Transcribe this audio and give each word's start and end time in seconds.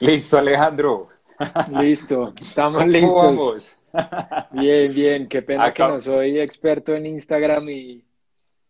Listo, 0.00 0.38
Alejandro. 0.38 1.08
Listo, 1.80 2.32
estamos 2.40 2.86
listos. 2.86 3.14
Vamos? 3.14 3.74
Bien, 4.52 4.92
bien, 4.92 5.28
qué 5.28 5.42
pena 5.42 5.72
que 5.72 5.82
no 5.82 5.98
soy 5.98 6.40
experto 6.40 6.94
en 6.94 7.06
Instagram 7.06 7.68
y, 7.68 8.04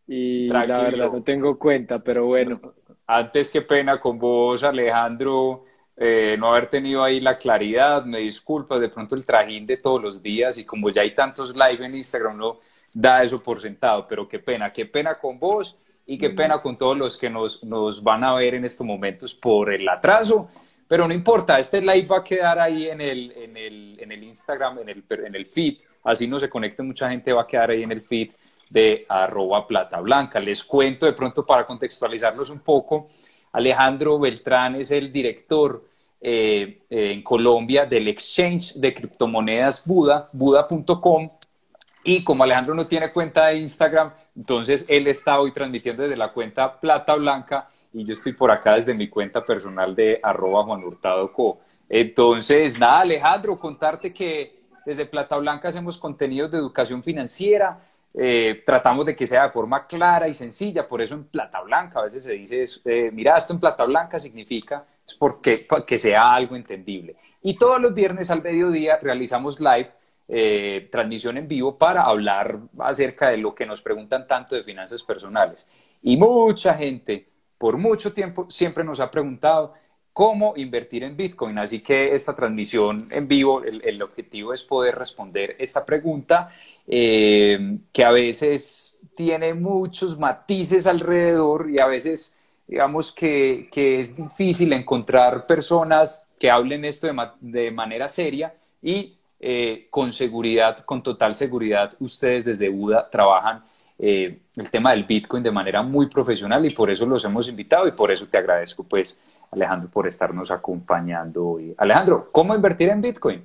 y 0.06 0.48
la 0.48 0.64
verdad 0.64 1.12
no 1.12 1.22
tengo 1.22 1.58
cuenta, 1.58 1.98
pero 1.98 2.26
bueno. 2.26 2.60
Antes, 3.06 3.50
qué 3.50 3.62
pena 3.62 3.98
con 3.98 4.18
vos, 4.18 4.62
Alejandro, 4.62 5.64
eh, 5.96 6.36
no 6.38 6.52
haber 6.52 6.68
tenido 6.68 7.02
ahí 7.02 7.20
la 7.20 7.36
claridad, 7.36 8.04
me 8.04 8.18
disculpas, 8.18 8.80
de 8.80 8.88
pronto 8.88 9.14
el 9.14 9.24
trajín 9.24 9.66
de 9.66 9.78
todos 9.78 10.02
los 10.02 10.22
días 10.22 10.58
y 10.58 10.64
como 10.64 10.90
ya 10.90 11.02
hay 11.02 11.14
tantos 11.14 11.54
live 11.54 11.84
en 11.84 11.94
Instagram, 11.94 12.36
no 12.36 12.58
da 12.92 13.22
eso 13.22 13.40
por 13.40 13.60
sentado, 13.60 14.06
pero 14.08 14.28
qué 14.28 14.38
pena, 14.38 14.72
qué 14.72 14.86
pena 14.86 15.18
con 15.18 15.38
vos 15.38 15.76
y 16.06 16.16
qué 16.16 16.30
pena 16.30 16.60
con 16.60 16.76
todos 16.76 16.96
los 16.96 17.16
que 17.16 17.28
nos, 17.28 17.64
nos 17.64 18.02
van 18.02 18.24
a 18.24 18.34
ver 18.34 18.54
en 18.54 18.64
estos 18.64 18.86
momentos 18.86 19.34
por 19.34 19.72
el 19.72 19.88
atraso 19.88 20.48
pero 20.88 21.06
no 21.06 21.12
importa, 21.12 21.58
este 21.58 21.82
live 21.82 22.06
va 22.06 22.18
a 22.18 22.24
quedar 22.24 22.58
ahí 22.58 22.88
en 22.88 23.02
el, 23.02 23.30
en 23.32 23.56
el, 23.56 24.00
en 24.00 24.10
el 24.10 24.24
Instagram, 24.24 24.78
en 24.78 24.88
el, 24.88 25.04
en 25.10 25.34
el 25.34 25.44
feed, 25.44 25.76
así 26.04 26.26
no 26.26 26.40
se 26.40 26.48
conecte 26.48 26.82
mucha 26.82 27.10
gente, 27.10 27.30
va 27.30 27.42
a 27.42 27.46
quedar 27.46 27.70
ahí 27.70 27.82
en 27.82 27.92
el 27.92 28.00
feed 28.00 28.30
de 28.70 29.04
arroba 29.08 29.66
plata 29.66 30.00
blanca. 30.00 30.40
Les 30.40 30.64
cuento 30.64 31.04
de 31.04 31.12
pronto 31.12 31.44
para 31.44 31.66
contextualizarlos 31.66 32.48
un 32.48 32.60
poco, 32.60 33.08
Alejandro 33.52 34.18
Beltrán 34.18 34.76
es 34.76 34.90
el 34.90 35.12
director 35.12 35.84
eh, 36.20 36.80
en 36.88 37.22
Colombia 37.22 37.84
del 37.84 38.08
exchange 38.08 38.74
de 38.74 38.94
criptomonedas 38.94 39.86
Buda, 39.86 40.30
buda.com, 40.32 41.30
y 42.04 42.24
como 42.24 42.44
Alejandro 42.44 42.74
no 42.74 42.86
tiene 42.86 43.12
cuenta 43.12 43.48
de 43.48 43.58
Instagram, 43.58 44.10
entonces 44.34 44.86
él 44.88 45.06
está 45.06 45.38
hoy 45.38 45.52
transmitiendo 45.52 46.02
desde 46.02 46.16
la 46.16 46.32
cuenta 46.32 46.80
Plata 46.80 47.14
Blanca 47.14 47.68
y 47.92 48.04
yo 48.04 48.12
estoy 48.12 48.32
por 48.32 48.50
acá 48.50 48.74
desde 48.74 48.94
mi 48.94 49.08
cuenta 49.08 49.44
personal 49.44 49.94
de 49.94 50.20
arroba 50.22 50.64
Juan 50.64 50.84
Hurtado 50.84 51.32
Co. 51.32 51.60
Entonces, 51.88 52.78
nada, 52.78 53.00
Alejandro, 53.00 53.58
contarte 53.58 54.12
que 54.12 54.58
desde 54.84 55.06
Plata 55.06 55.36
Blanca 55.36 55.68
hacemos 55.68 55.98
contenidos 55.98 56.50
de 56.50 56.58
educación 56.58 57.02
financiera, 57.02 57.80
eh, 58.14 58.62
tratamos 58.64 59.04
de 59.04 59.14
que 59.14 59.26
sea 59.26 59.44
de 59.44 59.50
forma 59.50 59.86
clara 59.86 60.28
y 60.28 60.34
sencilla, 60.34 60.86
por 60.86 61.02
eso 61.02 61.14
en 61.14 61.24
Plata 61.24 61.60
Blanca 61.60 62.00
a 62.00 62.04
veces 62.04 62.22
se 62.22 62.32
dice, 62.32 62.64
eh, 62.84 63.10
mira, 63.12 63.36
esto 63.36 63.52
en 63.52 63.60
Plata 63.60 63.84
Blanca 63.84 64.18
significa, 64.18 64.84
es 65.06 65.14
porque 65.14 65.66
que 65.86 65.98
sea 65.98 66.32
algo 66.34 66.56
entendible. 66.56 67.16
Y 67.42 67.56
todos 67.56 67.80
los 67.80 67.94
viernes 67.94 68.30
al 68.30 68.42
mediodía 68.42 68.98
realizamos 69.00 69.60
live, 69.60 69.90
eh, 70.26 70.88
transmisión 70.90 71.38
en 71.38 71.48
vivo 71.48 71.78
para 71.78 72.02
hablar 72.02 72.58
acerca 72.80 73.28
de 73.30 73.38
lo 73.38 73.54
que 73.54 73.66
nos 73.66 73.80
preguntan 73.80 74.26
tanto 74.26 74.54
de 74.54 74.62
finanzas 74.62 75.02
personales. 75.02 75.66
Y 76.02 76.16
mucha 76.16 76.74
gente 76.74 77.26
por 77.58 77.76
mucho 77.76 78.12
tiempo 78.12 78.46
siempre 78.48 78.84
nos 78.84 79.00
ha 79.00 79.10
preguntado 79.10 79.74
cómo 80.12 80.54
invertir 80.56 81.04
en 81.04 81.16
Bitcoin. 81.16 81.58
Así 81.58 81.80
que 81.80 82.14
esta 82.14 82.34
transmisión 82.34 82.98
en 83.12 83.28
vivo, 83.28 83.62
el, 83.62 84.02
objetivo 84.02 84.52
es 84.52 84.64
poder 84.64 84.96
responder 84.96 85.56
esta 85.58 85.84
pregunta 85.84 86.50
eh, 86.86 87.78
que 87.92 88.04
a 88.04 88.10
veces 88.10 88.98
tiene 89.14 89.54
muchos 89.54 90.18
matices 90.18 90.86
alrededor 90.86 91.70
y 91.70 91.80
a 91.80 91.86
veces 91.86 92.38
digamos 92.68 93.12
que, 93.12 93.68
es 93.72 94.14
difícil 94.14 94.72
encontrar 94.74 95.46
personas 95.46 96.28
que 96.38 96.50
hablen 96.50 96.84
esto 96.84 97.08
de, 97.40 97.70
manera 97.70 98.08
seria 98.08 98.54
y 98.82 99.16
eh, 99.40 99.86
con 99.90 100.12
seguridad, 100.12 100.84
con 100.84 101.02
total 101.02 101.34
seguridad, 101.34 101.94
ustedes 101.98 102.44
desde 102.44 102.68
Buda 102.68 103.08
trabajan 103.08 103.64
eh, 104.00 104.42
el 104.54 104.70
tema 104.70 104.92
del 104.92 105.04
Bitcoin 105.04 105.42
de 105.42 105.50
manera 105.50 105.82
muy 105.82 106.06
profesional 106.06 106.64
y 106.64 106.70
por 106.70 106.88
eso 106.88 107.04
los 107.04 107.24
hemos 107.24 107.48
invitado 107.48 107.88
y 107.88 107.92
por 107.92 108.12
eso 108.12 108.26
te 108.28 108.38
agradezco, 108.38 108.84
pues, 108.84 109.20
Alejandro, 109.50 109.90
por 109.90 110.06
estarnos 110.06 110.52
acompañando 110.52 111.44
hoy. 111.44 111.74
Alejandro, 111.76 112.28
¿cómo 112.30 112.54
invertir 112.54 112.90
en 112.90 113.00
Bitcoin? 113.00 113.42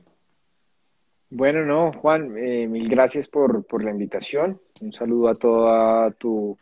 Bueno, 1.32 1.66
no, 1.66 1.92
Juan, 1.94 2.38
eh, 2.38 2.68
mil 2.68 2.88
gracias 2.88 3.28
por, 3.28 3.66
por, 3.66 3.84
la 3.84 3.90
invitación. 3.90 4.60
Un 4.82 4.94
saludo 4.94 5.30
a 5.30 5.34
toda 5.34 6.12
tu 6.12 6.56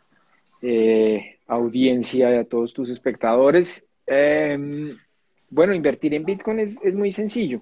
eh, 0.62 1.36
audiencia 1.46 2.34
y 2.34 2.38
a 2.38 2.44
todos 2.44 2.72
tus 2.72 2.88
espectadores. 2.88 3.84
Em, 4.06 4.96
bueno, 5.50 5.74
invertir 5.74 6.14
en 6.14 6.24
Bitcoin 6.24 6.60
es, 6.60 6.78
es, 6.82 6.94
muy 6.94 7.12
sencillo. 7.12 7.60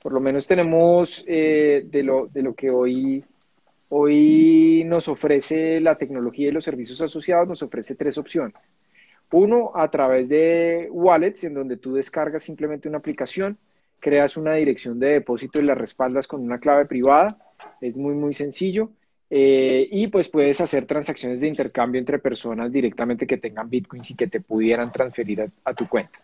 Por 0.00 0.12
lo 0.12 0.20
menos 0.20 0.46
tenemos 0.46 1.24
de, 1.26 2.02
lo, 2.04 2.28
de 2.28 2.42
lo 2.42 2.54
que 2.54 2.70
hoy 2.70 3.24
Hoy 3.96 4.82
nos 4.86 5.06
ofrece 5.06 5.78
la 5.80 5.96
tecnología 5.96 6.48
y 6.48 6.50
los 6.50 6.64
servicios 6.64 7.00
asociados, 7.00 7.46
nos 7.46 7.62
ofrece 7.62 7.94
tres 7.94 8.18
opciones. 8.18 8.72
Uno, 9.30 9.70
a 9.72 9.88
través 9.88 10.28
de 10.28 10.88
wallets, 10.90 11.44
en 11.44 11.54
donde 11.54 11.76
tú 11.76 11.94
descargas 11.94 12.42
simplemente 12.42 12.88
una 12.88 12.98
aplicación, 12.98 13.56
creas 14.00 14.36
una 14.36 14.54
dirección 14.54 14.98
de 14.98 15.10
depósito 15.10 15.60
y 15.60 15.62
la 15.62 15.76
respaldas 15.76 16.26
con 16.26 16.40
una 16.40 16.58
clave 16.58 16.86
privada. 16.86 17.38
Es 17.80 17.94
muy, 17.94 18.14
muy 18.14 18.34
sencillo. 18.34 18.90
Eh, 19.30 19.88
y 19.90 20.08
pues 20.08 20.28
puedes 20.28 20.60
hacer 20.60 20.86
transacciones 20.86 21.40
de 21.40 21.48
intercambio 21.48 21.98
entre 21.98 22.18
personas 22.18 22.70
directamente 22.70 23.26
que 23.26 23.38
tengan 23.38 23.70
bitcoins 23.70 24.10
y 24.10 24.16
que 24.16 24.26
te 24.26 24.40
pudieran 24.40 24.92
transferir 24.92 25.42
a, 25.64 25.74
tu 25.74 25.88
cuenta. 25.88 26.18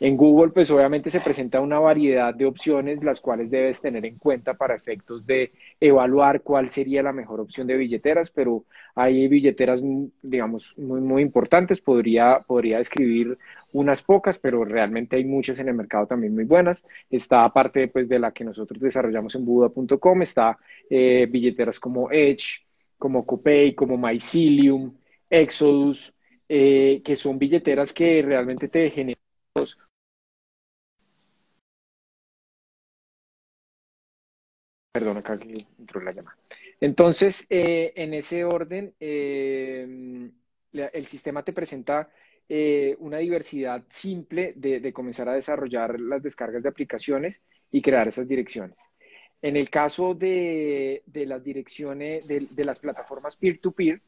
En 0.00 0.16
Google 0.16 0.52
pues 0.54 0.70
obviamente 0.70 1.10
se 1.10 1.20
presenta 1.20 1.60
una 1.60 1.80
variedad 1.80 2.32
de 2.32 2.46
opciones 2.46 3.02
las 3.02 3.20
cuales 3.20 3.50
debes 3.50 3.80
tener 3.80 4.06
en 4.06 4.18
cuenta 4.18 4.54
para 4.54 4.76
efectos 4.76 5.26
de 5.26 5.52
evaluar 5.80 6.42
cuál 6.42 6.68
sería 6.68 7.02
la 7.02 7.12
mejor 7.12 7.40
opción 7.40 7.66
de 7.66 7.76
billeteras, 7.76 8.30
pero 8.30 8.64
hay 8.94 9.26
billeteras 9.26 9.82
digamos 10.22 10.74
muy, 10.76 11.00
muy 11.00 11.22
importantes, 11.22 11.80
podría, 11.80 12.44
podría 12.46 12.78
describir 12.78 13.36
unas 13.72 14.02
pocas, 14.02 14.38
pero 14.38 14.64
realmente 14.64 15.16
hay 15.16 15.24
muchas 15.24 15.58
en 15.58 15.68
el 15.68 15.74
mercado 15.74 16.06
también 16.06 16.34
muy 16.34 16.44
buenas. 16.44 16.84
Está 17.10 17.44
aparte 17.44 17.88
pues, 17.88 18.08
de 18.08 18.18
la 18.18 18.32
que 18.32 18.44
nosotros 18.44 18.80
desarrollamos 18.80 19.34
en 19.34 19.44
Buda.com, 19.44 20.22
está 20.22 20.58
eh, 20.88 21.26
billeteras 21.30 21.78
como 21.78 22.10
Edge, 22.10 22.64
como 22.96 23.24
Copay, 23.26 23.74
como 23.74 23.96
Mycelium, 23.98 24.94
Exodus, 25.28 26.14
eh, 26.48 27.02
que 27.04 27.16
son 27.16 27.38
billeteras 27.38 27.92
que 27.92 28.22
realmente 28.22 28.68
te 28.68 28.90
generan 28.90 29.18
Perdón, 34.90 35.18
acá 35.18 35.38
que 35.38 35.52
entró 35.78 36.00
la 36.00 36.12
llamada. 36.12 36.36
Entonces, 36.80 37.46
eh, 37.50 37.92
en 37.94 38.14
ese 38.14 38.44
orden, 38.44 38.94
el 38.98 40.32
sistema 41.06 41.44
te 41.44 41.52
presenta 41.52 42.10
eh, 42.50 42.96
una 43.00 43.18
diversidad 43.18 43.84
simple 43.90 44.54
de, 44.56 44.92
comenzar 44.92 45.28
a 45.28 45.34
desarrollar 45.34 46.00
las 46.00 46.22
descargas 46.22 46.62
de 46.62 46.70
aplicaciones 46.70 47.42
y 47.70 47.82
crear 47.82 48.08
esas 48.08 48.26
direcciones. 48.26 48.78
En 49.42 49.56
el 49.56 49.68
caso 49.68 50.14
de, 50.14 51.02
las 51.12 51.44
direcciones 51.44 52.26
de, 52.26 52.64
las 52.64 52.78
plataformas 52.78 53.36
peer-to-peer, 53.36 54.00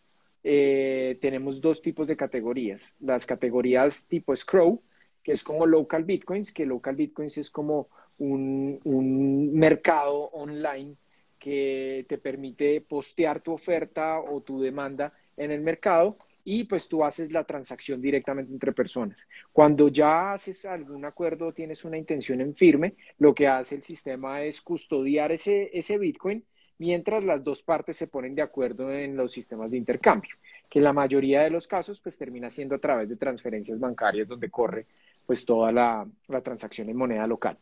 eh, 0.42 1.18
tenemos 1.20 1.60
dos 1.60 1.82
tipos 1.82 2.06
de 2.06 2.16
categorías. 2.16 2.94
Las 3.00 3.26
categorías 3.26 4.06
tipo 4.06 4.34
Scroll, 4.34 4.80
que 5.22 5.32
es 5.32 5.44
como 5.44 5.66
local 5.66 6.04
bitcoins, 6.04 6.50
que 6.50 6.64
local 6.64 6.96
bitcoins 6.96 7.36
es 7.36 7.50
como 7.50 7.88
un, 8.18 8.80
un 8.84 9.52
mercado 9.52 10.30
online 10.32 10.96
que 11.38 12.06
te 12.08 12.16
permite 12.16 12.80
postear 12.80 13.42
tu 13.42 13.52
oferta 13.52 14.18
o 14.18 14.40
tu 14.40 14.60
demanda 14.60 15.12
en 15.36 15.50
el 15.50 15.60
mercado 15.60 16.16
y 16.52 16.64
pues 16.64 16.88
tú 16.88 17.04
haces 17.04 17.30
la 17.30 17.44
transacción 17.44 18.00
directamente 18.00 18.52
entre 18.52 18.72
personas. 18.72 19.28
Cuando 19.52 19.86
ya 19.86 20.32
haces 20.32 20.64
algún 20.64 21.04
acuerdo, 21.04 21.52
tienes 21.52 21.84
una 21.84 21.96
intención 21.96 22.40
en 22.40 22.56
firme, 22.56 22.96
lo 23.18 23.32
que 23.32 23.46
hace 23.46 23.76
el 23.76 23.82
sistema 23.82 24.42
es 24.42 24.60
custodiar 24.60 25.30
ese, 25.30 25.70
ese 25.72 25.96
Bitcoin 25.96 26.44
mientras 26.78 27.22
las 27.22 27.44
dos 27.44 27.62
partes 27.62 27.96
se 27.96 28.08
ponen 28.08 28.34
de 28.34 28.42
acuerdo 28.42 28.90
en 28.90 29.16
los 29.16 29.30
sistemas 29.30 29.70
de 29.70 29.76
intercambio, 29.76 30.34
que 30.68 30.80
en 30.80 30.86
la 30.86 30.92
mayoría 30.92 31.42
de 31.42 31.50
los 31.50 31.68
casos 31.68 32.00
pues 32.00 32.18
termina 32.18 32.50
siendo 32.50 32.74
a 32.74 32.80
través 32.80 33.08
de 33.08 33.14
transferencias 33.14 33.78
bancarias 33.78 34.26
donde 34.26 34.50
corre 34.50 34.86
pues 35.24 35.44
toda 35.44 35.70
la, 35.70 36.04
transacción 36.42 36.88
en 36.88 36.96
moneda 36.96 37.28
local. 37.28 37.56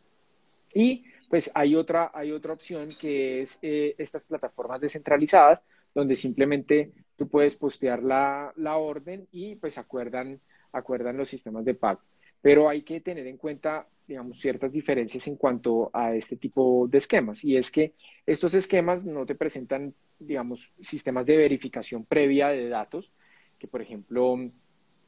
Y 0.72 1.04
pues 1.28 1.50
hay 1.54 1.76
otra, 1.76 2.10
hay 2.14 2.32
otra 2.32 2.54
opción 2.54 2.88
que 2.98 3.42
es 3.42 3.58
eh, 3.60 3.94
estas 3.98 4.24
plataformas 4.24 4.80
descentralizadas, 4.80 5.62
donde 5.98 6.14
simplemente 6.14 6.92
tú 7.16 7.28
puedes 7.28 7.56
postear 7.56 8.04
la, 8.04 8.52
orden 8.76 9.26
y 9.32 9.56
pues 9.56 9.78
acuerdan, 9.78 10.38
acuerdan 10.72 11.16
los 11.16 11.28
sistemas 11.28 11.64
de 11.64 11.74
pago. 11.74 12.00
Pero 12.40 12.68
hay 12.68 12.82
que 12.82 13.00
tener 13.00 13.26
en 13.26 13.36
cuenta, 13.36 13.88
digamos, 14.06 14.38
ciertas 14.38 14.70
diferencias 14.70 15.26
en 15.26 15.34
cuanto 15.34 15.90
a 15.92 16.14
este 16.14 16.36
tipo 16.36 16.86
de 16.88 16.98
esquemas. 16.98 17.44
Y 17.44 17.56
es 17.56 17.72
que 17.72 17.94
estos 18.26 18.54
esquemas 18.54 19.04
no 19.04 19.26
te 19.26 19.34
presentan, 19.34 19.92
digamos, 20.20 20.72
sistemas 20.80 21.26
de 21.26 21.36
verificación 21.36 22.04
previa 22.04 22.48
de 22.50 22.68
datos, 22.68 23.12
que 23.58 23.66
por 23.66 23.82
ejemplo, 23.82 24.36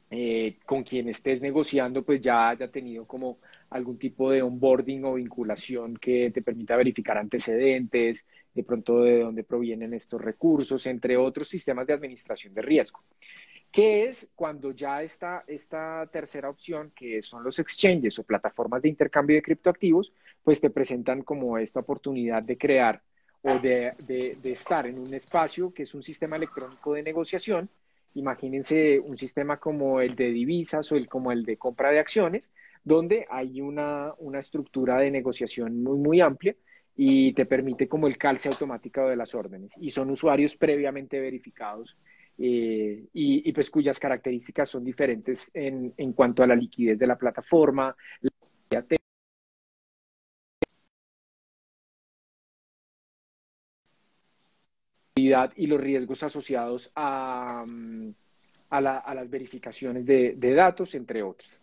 eh, 0.09 0.59
con 0.65 0.83
quien 0.83 1.07
estés 1.07 1.41
negociando, 1.41 2.03
pues 2.03 2.19
ya 2.19 2.49
haya 2.49 2.69
tenido 2.69 3.07
como 3.07 3.37
algún 3.71 3.97
tipo 3.97 4.29
de 4.29 4.41
onboarding 4.41 5.05
o 5.05 5.15
vinculación 5.15 5.97
que 5.97 6.29
te 6.31 6.41
permita 6.41 6.75
verificar 6.75 7.17
antecedentes, 7.17 8.27
de 8.53 8.63
pronto 8.63 9.01
de 9.01 9.21
dónde 9.21 9.43
provienen 9.43 9.93
estos 9.93 10.21
recursos, 10.21 10.85
entre 10.85 11.17
otros 11.17 11.47
sistemas 11.47 11.87
de 11.87 11.93
administración 11.93 12.53
de 12.53 12.61
riesgo. 12.61 13.01
¿Qué 13.71 14.03
es 14.03 14.29
cuando 14.35 14.71
ya 14.71 15.01
está 15.01 15.45
esta 15.47 16.05
tercera 16.11 16.49
opción, 16.49 16.91
que 16.93 17.21
son 17.21 17.41
los 17.41 17.57
exchanges 17.59 18.19
o 18.19 18.23
plataformas 18.23 18.81
de 18.81 18.89
intercambio 18.89 19.37
de 19.37 19.41
criptoactivos, 19.41 20.11
pues 20.43 20.59
te 20.59 20.69
presentan 20.69 21.21
como 21.21 21.57
esta 21.57 21.79
oportunidad 21.79 22.43
de 22.43 22.57
crear 22.57 23.01
o 23.43 23.57
de, 23.59 23.93
estar 24.43 24.85
en 24.85 24.99
un 24.99 25.13
espacio 25.13 25.73
que 25.73 25.83
es 25.83 25.93
un 25.93 26.03
sistema 26.03 26.35
electrónico 26.35 26.93
de 26.93 27.03
negociación. 27.03 27.69
Imagínense 28.15 28.99
un 28.99 29.17
sistema 29.17 29.57
como 29.57 30.01
el 30.01 30.17
de 30.17 30.31
divisas 30.31 30.91
o 30.91 30.97
el, 30.97 31.07
como 31.07 31.31
el 31.31 31.45
de 31.45 31.55
compra 31.55 31.91
de 31.91 31.99
acciones, 31.99 32.51
donde 32.83 33.25
hay 33.29 33.61
una, 33.61 34.13
una 34.17 34.39
estructura 34.39 34.97
de 34.97 35.11
negociación 35.11 35.83
muy, 35.83 35.97
muy 35.97 36.21
amplia 36.21 36.55
y 36.95 37.33
te 37.33 37.45
permite 37.45 37.87
como 37.87 38.07
el 38.07 38.17
calce 38.17 38.49
automático 38.49 39.07
de 39.07 39.15
las 39.15 39.33
órdenes. 39.35 39.73
Y 39.79 39.91
son 39.91 40.09
usuarios 40.09 40.55
previamente 40.55 41.19
verificados 41.19 41.97
eh, 42.37 43.05
y, 43.13 43.51
pues 43.53 43.69
cuyas 43.69 43.99
características 43.99 44.69
son 44.69 44.83
diferentes 44.83 45.51
en, 45.53 45.93
en, 45.97 46.13
cuanto 46.13 46.43
a 46.43 46.47
la 46.47 46.55
liquidez 46.55 46.97
de 46.97 47.07
la 47.07 47.17
plataforma, 47.17 47.95
la 48.71 48.85
y 55.55 55.67
los 55.67 55.79
riesgos 55.79 56.23
asociados 56.23 56.91
a, 56.95 57.65
la, 58.71 58.97
a 58.97 59.15
las 59.15 59.29
verificaciones 59.29 60.05
de, 60.05 60.33
de, 60.35 60.53
datos, 60.53 60.95
entre 60.95 61.21
otros. 61.21 61.61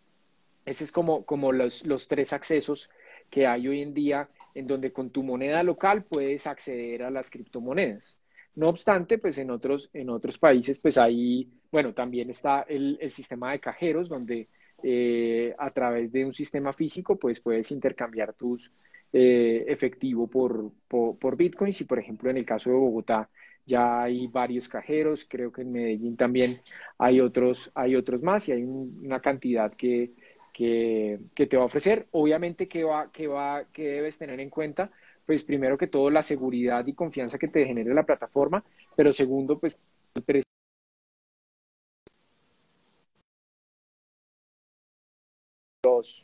Ese 0.68 0.84
es 0.84 0.92
como, 0.92 1.24
como 1.24 1.50
los, 1.52 1.86
los 1.86 2.08
tres 2.08 2.34
accesos 2.34 2.90
que 3.30 3.46
hay 3.46 3.68
hoy 3.68 3.80
en 3.80 3.94
día 3.94 4.28
en 4.54 4.66
donde 4.66 4.92
con 4.92 5.08
tu 5.08 5.22
moneda 5.22 5.62
local 5.62 6.04
puedes 6.04 6.46
acceder 6.46 7.04
a 7.04 7.10
las 7.10 7.30
criptomonedas. 7.30 8.18
No 8.54 8.68
obstante, 8.68 9.16
pues 9.16 9.38
en 9.38 9.50
otros, 9.50 9.88
en 9.94 10.10
otros 10.10 10.36
países, 10.36 10.78
pues 10.78 10.98
ahí, 10.98 11.48
bueno, 11.72 11.94
también 11.94 12.28
está 12.28 12.66
el, 12.68 12.98
sistema 13.10 13.52
de 13.52 13.60
cajeros, 13.60 14.10
donde 14.10 14.48
eh, 14.82 15.54
a 15.58 15.70
través 15.70 16.12
de 16.12 16.26
un 16.26 16.34
sistema 16.34 16.74
físico, 16.74 17.16
pues 17.16 17.40
puedes 17.40 17.70
intercambiar 17.70 18.34
tus 18.34 18.70
eh, 19.12 19.64
efectivo 19.68 20.26
por, 20.26 20.70
por, 20.86 21.36
bitcoins. 21.36 21.80
Y 21.80 21.84
por 21.84 21.98
ejemplo, 21.98 22.28
en 22.28 22.36
el 22.36 22.44
caso 22.44 22.68
de 22.68 22.76
Bogotá, 22.76 23.30
ya 23.64 24.02
hay 24.02 24.26
varios 24.26 24.68
cajeros, 24.68 25.24
creo 25.28 25.50
que 25.50 25.62
en 25.62 25.72
Medellín 25.72 26.16
también 26.16 26.60
hay 26.98 27.20
otros, 27.20 27.70
hay 27.74 27.96
otros 27.96 28.22
más 28.22 28.48
y 28.48 28.52
hay 28.52 28.64
una 28.64 29.20
cantidad 29.20 29.72
que, 29.72 30.12
que, 30.58 31.46
te 31.46 31.56
va 31.56 31.62
a 31.62 31.66
ofrecer. 31.66 32.06
Obviamente 32.10 32.66
que, 32.66 32.82
va, 32.84 33.10
que, 33.12 33.28
va, 33.28 33.64
que 33.72 33.84
debes 33.88 34.18
tener 34.18 34.40
en 34.40 34.50
cuenta 34.50 34.90
pues 35.24 35.42
primero 35.42 35.76
que 35.76 35.86
todo 35.86 36.08
la 36.08 36.22
seguridad 36.22 36.86
y 36.86 36.94
confianza 36.94 37.38
que 37.38 37.48
te 37.48 37.66
genere 37.66 37.92
la 37.92 38.04
plataforma, 38.04 38.64
pero 38.96 39.12
segundo, 39.12 39.58
pues 39.58 39.78
el 40.14 40.22
precio 40.22 40.42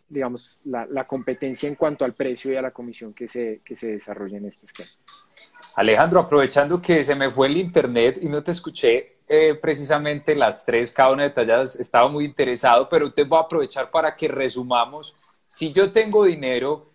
digamos, 0.09 0.61
la, 0.65 1.05
competencia 1.05 1.69
en 1.69 1.75
cuanto 1.75 2.05
al 2.05 2.15
precio 2.15 2.53
y 2.53 2.57
a 2.57 2.63
la 2.63 2.71
comisión 2.71 3.13
que 3.13 3.27
se, 3.27 3.61
que 3.65 3.75
se 3.75 3.93
desarrolla 3.93 4.39
en 4.39 4.47
este 4.47 4.67
esquema. 4.67 4.91
Alejandro, 5.77 6.21
aprovechando 6.21 6.81
que 6.81 7.03
se 7.03 7.15
me 7.15 7.31
fue 7.31 7.49
el 7.49 7.57
internet 7.57 8.19
y 8.21 8.29
no 8.29 8.43
te 8.43 8.53
escuché 8.53 9.14
eh, 9.29 9.55
precisamente 9.55 10.35
las 10.35 10.65
tres, 10.65 10.93
cada 10.93 11.13
una 11.13 11.23
detalladas, 11.25 11.77
estaba 11.77 12.09
muy 12.09 12.25
interesado, 12.27 12.89
pero 12.89 13.13
te 13.13 13.25
voy 13.25 13.39
a 13.39 13.43
aprovechar 13.43 13.91
para 13.91 14.15
que 14.15 14.29
resumamos. 14.29 15.15
Si 15.49 15.73
yo 15.73 15.93
tengo 15.93 16.25
dinero 16.25 16.95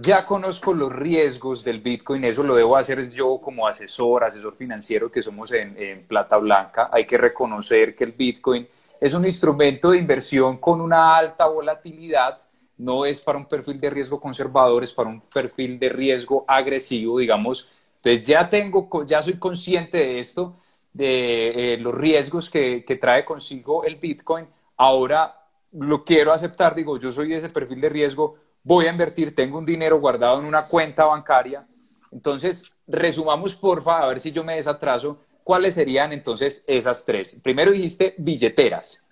ya 0.00 0.24
conozco 0.24 0.72
los 0.72 0.92
riesgos 0.92 1.64
del 1.64 1.80
Bitcoin, 1.80 2.22
eso 2.22 2.44
lo 2.44 2.54
debo 2.54 2.76
hacer 2.76 3.10
yo 3.10 3.40
como 3.42 3.66
asesor, 3.66 4.22
asesor 4.22 4.54
financiero 4.54 5.10
que 5.10 5.20
somos 5.20 5.50
en, 5.50 6.06
Plata 6.06 6.36
Blanca. 6.36 6.88
Hay 6.92 7.04
que 7.04 7.18
reconocer 7.18 7.96
que 7.96 8.04
el 8.04 8.12
Bitcoin 8.12 8.66
es 9.00 9.12
un 9.12 9.24
instrumento 9.24 9.90
de 9.90 9.98
inversión 9.98 10.58
con 10.58 10.80
una 10.80 11.16
alta 11.16 11.46
volatilidad, 11.46 12.38
no 12.76 13.04
es 13.04 13.20
para 13.20 13.38
un 13.38 13.46
perfil 13.46 13.80
de 13.80 13.90
riesgo 13.90 14.20
conservador, 14.20 14.84
es 14.84 14.92
para 14.92 15.08
un 15.08 15.20
perfil 15.20 15.80
de 15.80 15.88
riesgo 15.88 16.44
agresivo, 16.46 17.18
digamos. 17.18 17.68
Entonces 17.96 18.24
ya 18.24 18.48
tengo, 18.48 19.04
ya 19.04 19.20
soy 19.20 19.34
consciente 19.34 19.98
de 19.98 20.20
esto, 20.20 20.54
de 20.98 21.74
eh, 21.74 21.76
los 21.78 21.94
riesgos 21.94 22.50
que, 22.50 22.84
que 22.84 22.96
trae 22.96 23.24
consigo 23.24 23.84
el 23.84 23.96
Bitcoin. 23.96 24.46
Ahora 24.76 25.32
lo 25.72 26.04
quiero 26.04 26.32
aceptar, 26.32 26.74
digo, 26.74 26.98
yo 26.98 27.12
soy 27.12 27.28
de 27.28 27.36
ese 27.36 27.50
perfil 27.50 27.80
de 27.80 27.88
riesgo, 27.88 28.36
voy 28.64 28.86
a 28.86 28.90
invertir, 28.90 29.32
tengo 29.32 29.58
un 29.58 29.64
dinero 29.64 30.00
guardado 30.00 30.40
en 30.40 30.46
una 30.46 30.64
cuenta 30.64 31.04
bancaria. 31.04 31.64
Entonces, 32.10 32.64
resumamos, 32.88 33.54
porfa, 33.54 33.98
a 33.98 34.08
ver 34.08 34.18
si 34.18 34.32
yo 34.32 34.42
me 34.42 34.56
desatraso, 34.56 35.20
¿cuáles 35.44 35.74
serían 35.74 36.12
entonces 36.12 36.64
esas 36.66 37.04
tres? 37.04 37.40
Primero 37.44 37.70
dijiste 37.70 38.14
billeteras. 38.18 39.06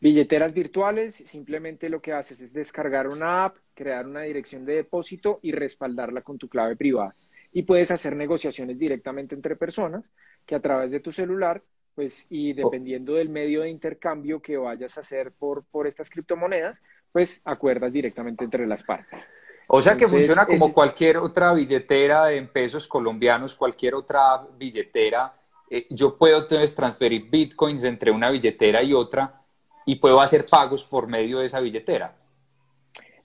Billeteras 0.00 0.54
virtuales, 0.54 1.16
simplemente 1.16 1.88
lo 1.88 2.00
que 2.00 2.12
haces 2.12 2.40
es 2.40 2.52
descargar 2.52 3.08
una 3.08 3.46
app, 3.46 3.56
crear 3.74 4.06
una 4.06 4.20
dirección 4.20 4.64
de 4.64 4.76
depósito 4.76 5.40
y 5.42 5.50
respaldarla 5.50 6.22
con 6.22 6.38
tu 6.38 6.48
clave 6.48 6.76
privada. 6.76 7.16
Y 7.52 7.62
puedes 7.62 7.90
hacer 7.90 8.14
negociaciones 8.14 8.78
directamente 8.78 9.34
entre 9.34 9.56
personas 9.56 10.10
que 10.46 10.54
a 10.54 10.60
través 10.60 10.90
de 10.90 11.00
tu 11.00 11.12
celular, 11.12 11.62
pues, 11.94 12.26
y 12.28 12.52
dependiendo 12.52 13.14
del 13.14 13.30
medio 13.30 13.62
de 13.62 13.70
intercambio 13.70 14.40
que 14.40 14.56
vayas 14.56 14.96
a 14.96 15.00
hacer 15.00 15.32
por, 15.32 15.64
por 15.64 15.86
estas 15.86 16.10
criptomonedas, 16.10 16.80
pues 17.12 17.40
acuerdas 17.44 17.92
directamente 17.92 18.44
entre 18.44 18.66
las 18.66 18.82
partes. 18.82 19.26
O 19.68 19.82
sea 19.82 19.96
que 19.96 20.08
funciona 20.08 20.46
como 20.46 20.72
cualquier 20.72 21.18
otra 21.18 21.52
billetera 21.52 22.32
en 22.32 22.48
pesos 22.48 22.86
colombianos, 22.86 23.54
cualquier 23.54 23.94
otra 23.94 24.46
billetera. 24.56 25.34
Eh, 25.70 25.86
yo 25.90 26.16
puedo 26.16 26.38
entonces 26.38 26.74
transferir 26.74 27.28
bitcoins 27.28 27.84
entre 27.84 28.10
una 28.10 28.30
billetera 28.30 28.82
y 28.82 28.94
otra 28.94 29.42
y 29.84 29.96
puedo 29.96 30.20
hacer 30.20 30.46
pagos 30.46 30.84
por 30.84 31.06
medio 31.06 31.40
de 31.40 31.46
esa 31.46 31.60
billetera. 31.60 32.14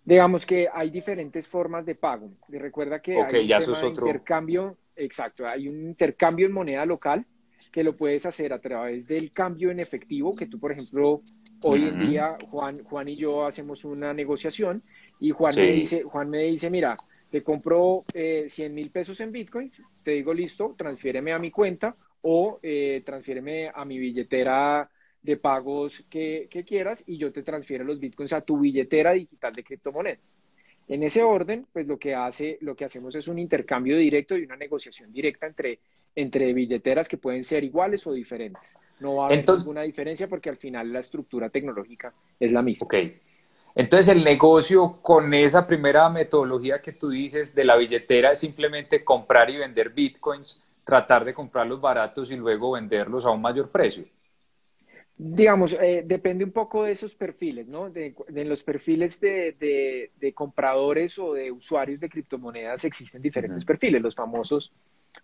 Digamos 0.06 0.46
que 0.46 0.68
hay 0.72 0.90
diferentes 0.90 1.48
formas 1.48 1.86
de 1.86 1.96
pago. 1.96 2.30
Recuerda 2.50 3.02
que 3.02 3.22
hay 3.22 3.52
un 3.52 3.88
intercambio, 3.88 4.78
exacto, 4.96 5.46
hay 5.48 5.68
un 5.68 5.88
intercambio 5.90 6.46
en 6.46 6.54
moneda 6.54 6.86
local 6.86 7.26
que 7.72 7.84
lo 7.84 7.96
puedes 7.96 8.26
hacer 8.26 8.54
a 8.54 8.60
través 8.60 9.08
del 9.08 9.32
cambio 9.32 9.72
en 9.72 9.80
efectivo, 9.80 10.36
que 10.36 10.46
tú, 10.46 10.60
por 10.60 10.72
ejemplo, 10.72 11.20
Hoy 11.66 11.84
en 11.86 12.10
día, 12.10 12.38
Juan, 12.50 12.76
Juan 12.84 13.08
y 13.08 13.16
yo 13.16 13.46
hacemos 13.46 13.86
una 13.86 14.14
negociación 14.14 14.84
y 15.20 15.32
Juan, 15.32 15.56
me 15.56 15.72
dice, 15.72 16.04
Juan 16.04 16.30
me 16.30 16.40
dice, 16.40 16.70
mira, 16.70 16.98
te 17.30 17.42
compro 17.42 18.04
eh, 18.14 18.46
100 18.48 18.74
mil 18.74 18.90
pesos 18.90 19.20
en 19.22 19.32
Bitcoin, 19.32 19.72
te 20.04 20.12
digo, 20.12 20.34
listo, 20.34 20.76
transfiéreme 20.78 21.32
a 21.32 21.40
mi 21.40 21.52
cuenta 21.52 21.96
o 22.22 22.60
eh, 22.62 23.02
transfiéreme 23.06 23.72
a 23.74 23.86
mi 23.86 23.98
billetera 23.98 24.90
de 25.24 25.38
pagos 25.38 26.04
que, 26.09 26.47
que, 26.50 26.64
quieras 26.64 27.04
y 27.07 27.18
yo 27.18 27.31
te 27.31 27.44
transfiero 27.44 27.86
los 27.86 28.00
Bitcoins 28.00 28.33
a 28.33 28.42
tu 28.42 28.59
billetera 28.59 29.14
digital 29.14 29.54
de 29.54 29.64
criptomonedas. 29.64 30.38
En 30.90 31.02
ese 31.02 31.24
orden, 31.24 31.66
pues 31.71 31.88
lo 31.88 31.97
que, 31.97 32.14
hace, 32.14 32.57
lo 32.62 32.76
que 32.76 32.83
hacemos 32.86 33.16
es 33.16 33.30
un 33.30 33.40
intercambio 33.40 33.97
directo 33.97 34.38
y 34.38 34.44
una 34.44 34.57
negociación 34.57 35.14
directa 35.14 35.47
entre, 35.47 35.80
entre 36.14 36.54
billeteras 36.54 37.07
que 37.07 37.18
pueden 37.18 37.44
ser 37.45 37.64
iguales 37.64 38.06
o 38.06 38.12
diferentes. 38.12 38.78
No 39.00 39.16
va 39.16 39.24
a 39.24 39.28
haber 39.28 39.50
ninguna 39.50 39.81
diferencia 39.83 40.28
porque 40.28 40.50
al 40.50 40.57
final 40.57 40.92
la 40.92 41.00
estructura 41.00 41.50
tecnológica 41.50 42.14
es 42.38 42.52
la 42.52 42.62
misma. 42.62 42.86
Ok. 42.86 42.95
Entonces 43.76 44.16
el 44.16 44.24
negocio 44.24 45.00
con 45.02 45.33
esa 45.33 45.66
primera 45.66 46.07
metodología 46.09 46.80
que 46.80 46.92
tú 46.92 47.09
dices 47.09 47.56
de 47.56 47.64
la 47.64 47.76
billetera 47.76 48.31
es 48.31 48.40
simplemente 48.40 49.04
comprar 49.04 49.50
y 49.50 49.57
vender 49.57 49.90
bitcoins, 49.90 50.62
tratar 50.83 51.26
de 51.26 51.33
comprarlos 51.33 51.81
baratos 51.81 52.30
y 52.30 52.36
luego 52.36 52.74
venderlos 52.74 53.26
a 53.26 53.31
un 53.31 53.42
mayor 53.42 53.69
precio. 53.69 54.04
Digamos, 55.16 55.74
eh, 55.74 56.04
depende 56.06 56.44
un 56.44 56.52
poco 56.52 56.84
de 56.84 56.92
esos 56.92 57.14
perfiles, 57.14 57.68
¿no? 57.68 57.90
De, 57.90 58.16
los 58.30 58.64
perfiles 58.64 59.20
de, 59.20 60.34
compradores 60.34 61.20
o 61.20 61.34
de 61.34 61.52
usuarios 61.52 62.00
de 62.00 62.10
criptomonedas 62.10 62.84
existen 62.84 63.22
diferentes 63.22 63.64
perfiles, 63.64 64.02
los 64.02 64.16
famosos 64.16 64.74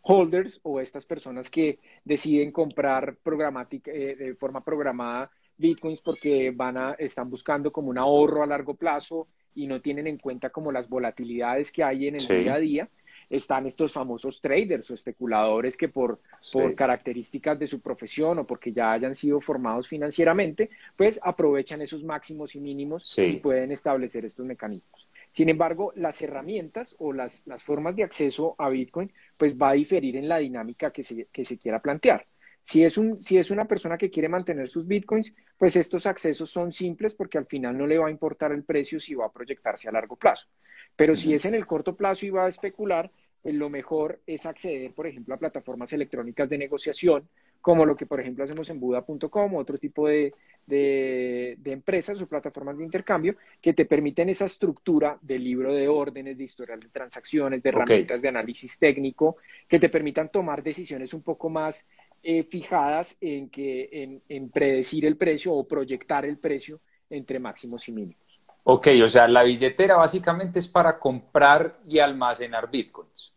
holders 0.01 0.60
o 0.62 0.79
estas 0.79 1.05
personas 1.05 1.50
que 1.50 1.79
deciden 2.05 2.51
comprar 2.51 3.17
programática, 3.24 3.91
eh, 3.91 4.15
de 4.15 4.36
forma 4.36 4.63
programada 4.63 5.31
bitcoins 5.58 6.01
porque 6.01 6.51
van 6.51 6.77
a, 6.77 6.91
están 6.93 7.29
buscando 7.29 7.72
como 7.72 7.89
un 7.89 7.98
ahorro 7.98 8.43
a 8.43 8.48
largo 8.48 8.75
plazo 8.75 9.27
y 9.53 9.67
no 9.67 9.81
tienen 9.81 10.08
en 10.08 10.17
cuenta 10.17 10.50
como 10.50 10.72
las 10.72 10.88
volatilidades 10.88 11.72
que 11.72 11.84
hay 11.84 12.08
en 12.08 12.15
el 12.15 12.27
día 12.27 12.53
a 12.53 12.60
día. 12.60 12.89
Están 13.29 13.65
estos 13.65 13.93
famosos 13.93 14.41
traders 14.41 14.89
o 14.89 14.93
especuladores 14.93 15.77
que 15.77 15.88
por, 15.89 16.19
por 16.51 16.74
características 16.75 17.59
de 17.59 17.67
su 17.67 17.79
profesión 17.79 18.39
o 18.39 18.48
porque 18.48 18.71
ya 18.71 18.91
hayan 18.91 19.13
sido 19.13 19.39
formados 19.39 19.88
financieramente, 19.88 20.69
pues 20.95 21.19
aprovechan 21.21 21.81
esos 21.81 22.03
máximos 22.03 22.55
y 22.55 22.59
mínimos 22.59 23.17
y 23.17 23.38
pueden 23.38 23.71
establecer 23.71 24.25
estos 24.25 24.45
mecanismos. 24.45 25.07
Sin 25.31 25.50
embargo, 25.50 25.93
las 25.95 26.21
herramientas 26.21 26.95
o 26.98 27.13
las, 27.13 27.43
formas 27.63 27.95
de 27.95 28.03
acceso 28.03 28.55
a 28.57 28.69
Bitcoin, 28.69 29.12
pues 29.38 29.57
va 29.57 29.69
a 29.69 29.74
diferir 29.74 30.15
en 30.15 30.27
la 30.27 30.39
dinámica 30.39 30.91
que 30.91 31.03
se, 31.03 31.27
que 31.31 31.45
se 31.45 31.57
quiera 31.57 31.81
plantear. 31.81 32.25
Si 32.69 32.83
es, 32.83 32.99
un, 32.99 33.19
si 33.19 33.39
es 33.39 33.49
una 33.49 33.65
persona 33.65 33.97
que 33.97 34.11
quiere 34.11 34.29
mantener 34.29 34.67
sus 34.69 34.85
bitcoins, 34.85 35.33
pues 35.57 35.75
estos 35.75 36.05
accesos 36.05 36.51
son 36.51 36.71
simples 36.71 37.15
porque 37.15 37.39
al 37.39 37.47
final 37.47 37.75
no 37.75 37.88
le 37.88 37.97
va 37.97 38.09
a 38.09 38.11
importar 38.11 38.51
el 38.51 38.63
precio 38.63 38.99
si 38.99 39.15
va 39.15 39.25
a 39.25 39.31
proyectarse 39.31 39.89
a 39.89 39.91
largo 39.91 40.15
plazo. 40.15 40.49
Pero 40.95 41.15
si 41.15 41.33
es 41.33 41.45
en 41.45 41.55
el 41.55 41.65
corto 41.65 41.95
plazo 41.95 42.27
y 42.27 42.29
va 42.29 42.45
a 42.45 42.47
especular, 42.49 43.09
pues 43.41 43.55
lo 43.55 43.71
mejor 43.71 44.19
es 44.27 44.45
acceder, 44.45 44.93
por 44.93 45.07
ejemplo, 45.07 45.33
a 45.33 45.39
plataformas 45.39 45.91
electrónicas 45.93 46.47
de 46.47 46.59
negociación 46.59 47.27
como 47.59 47.85
lo 47.85 47.95
que 47.95 48.05
por 48.05 48.21
ejemplo 48.21 48.43
hacemos 48.43 48.69
en 48.69 48.79
Buda.com, 48.79 49.55
otro 49.55 49.77
tipo 49.77 50.07
de, 50.07 50.33
de, 50.65 51.57
empresas 51.65 52.21
o 52.21 52.27
plataformas 52.27 52.77
de 52.77 52.85
intercambio 52.85 53.35
que 53.61 53.73
te 53.73 53.85
permiten 53.85 54.29
esa 54.29 54.45
estructura 54.45 55.17
de 55.21 55.39
libro 55.39 55.73
de 55.73 55.88
órdenes, 55.88 56.38
de 56.38 56.45
historial 56.45 56.79
de 56.79 56.88
transacciones, 56.89 57.61
de 57.61 57.69
herramientas 57.69 58.21
de 58.21 58.29
análisis 58.29 58.79
técnico, 58.79 59.38
que 59.67 59.79
te 59.79 59.89
permitan 59.89 60.29
tomar 60.29 60.63
decisiones 60.63 61.13
un 61.13 61.21
poco 61.21 61.49
más 61.49 61.85
eh, 62.23 62.43
fijadas 62.43 63.17
en, 63.21 63.49
que, 63.49 64.21
en, 64.27 64.49
predecir 64.49 65.05
el 65.05 65.17
precio 65.17 65.53
o 65.53 65.67
proyectar 65.67 66.25
el 66.25 66.38
precio 66.38 66.81
entre 67.09 67.39
máximos 67.39 67.88
y 67.88 67.91
mínimos. 67.91 68.41
Ok, 68.63 68.88
o 69.03 69.07
sea, 69.07 69.27
la 69.27 69.43
billetera 69.43 69.95
básicamente 69.97 70.59
es 70.59 70.67
para 70.67 70.99
comprar 70.99 71.79
y 71.88 71.99
almacenar 71.99 72.69
bitcoins. 72.69 73.33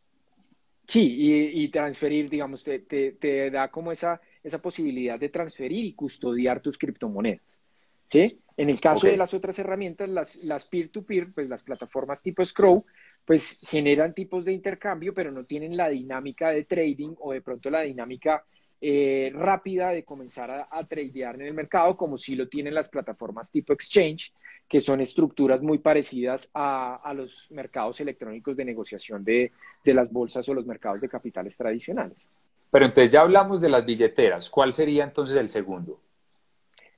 Sí, 0.86 1.52
y, 1.54 1.68
transferir, 1.68 2.28
digamos, 2.28 2.62
te, 2.62 2.80
te 2.80 3.50
da 3.50 3.68
como 3.68 3.92
esa 3.92 4.20
esa 4.42 4.60
posibilidad 4.60 5.18
de 5.18 5.28
transferir 5.28 5.84
y 5.84 5.94
custodiar 5.94 6.60
tus 6.60 6.76
criptomonedas. 6.76 7.60
¿sí? 8.06 8.40
En 8.56 8.68
el 8.68 8.80
caso 8.80 9.06
de 9.06 9.16
las 9.16 9.34
otras 9.34 9.58
herramientas, 9.58 10.08
las 10.42 10.66
peer-to-peer, 10.66 11.32
pues 11.32 11.48
las 11.48 11.62
plataformas 11.62 12.22
tipo 12.22 12.44
Scroll, 12.44 12.82
pues 13.24 13.58
generan 13.62 14.12
tipos 14.12 14.44
de 14.44 14.52
intercambio, 14.52 15.14
pero 15.14 15.30
no 15.30 15.44
tienen 15.44 15.76
la 15.76 15.88
dinámica 15.88 16.50
de 16.50 16.64
trading 16.64 17.14
o 17.20 17.32
de 17.32 17.40
pronto 17.40 17.70
la 17.70 17.82
dinámica 17.82 18.44
eh, 18.84 19.30
rápida 19.32 19.90
de 19.90 20.04
comenzar 20.04 20.66
a, 20.68 20.84
tradear 20.84 21.36
en 21.36 21.42
el 21.42 21.54
mercado, 21.54 21.96
como 21.96 22.16
si 22.16 22.34
lo 22.34 22.48
tienen 22.48 22.74
las 22.74 22.88
plataformas 22.88 23.50
tipo 23.50 23.72
exchange, 23.72 24.32
que 24.68 24.80
son 24.80 25.00
estructuras 25.00 25.62
muy 25.62 25.78
parecidas 25.78 26.50
a, 26.52 27.12
los 27.14 27.48
mercados 27.52 28.00
electrónicos 28.00 28.56
de 28.56 28.64
negociación 28.64 29.22
de 29.24 29.52
las 29.84 30.10
bolsas 30.10 30.48
o 30.48 30.54
los 30.54 30.66
mercados 30.66 31.00
de 31.00 31.08
capitales 31.08 31.56
tradicionales. 31.56 32.28
Pero 32.72 32.86
entonces 32.86 33.12
ya 33.12 33.20
hablamos 33.20 33.60
de 33.60 33.68
las 33.68 33.84
billeteras. 33.84 34.48
¿Cuál 34.48 34.72
sería 34.72 35.04
entonces 35.04 35.36
el 35.36 35.50
segundo? 35.50 36.00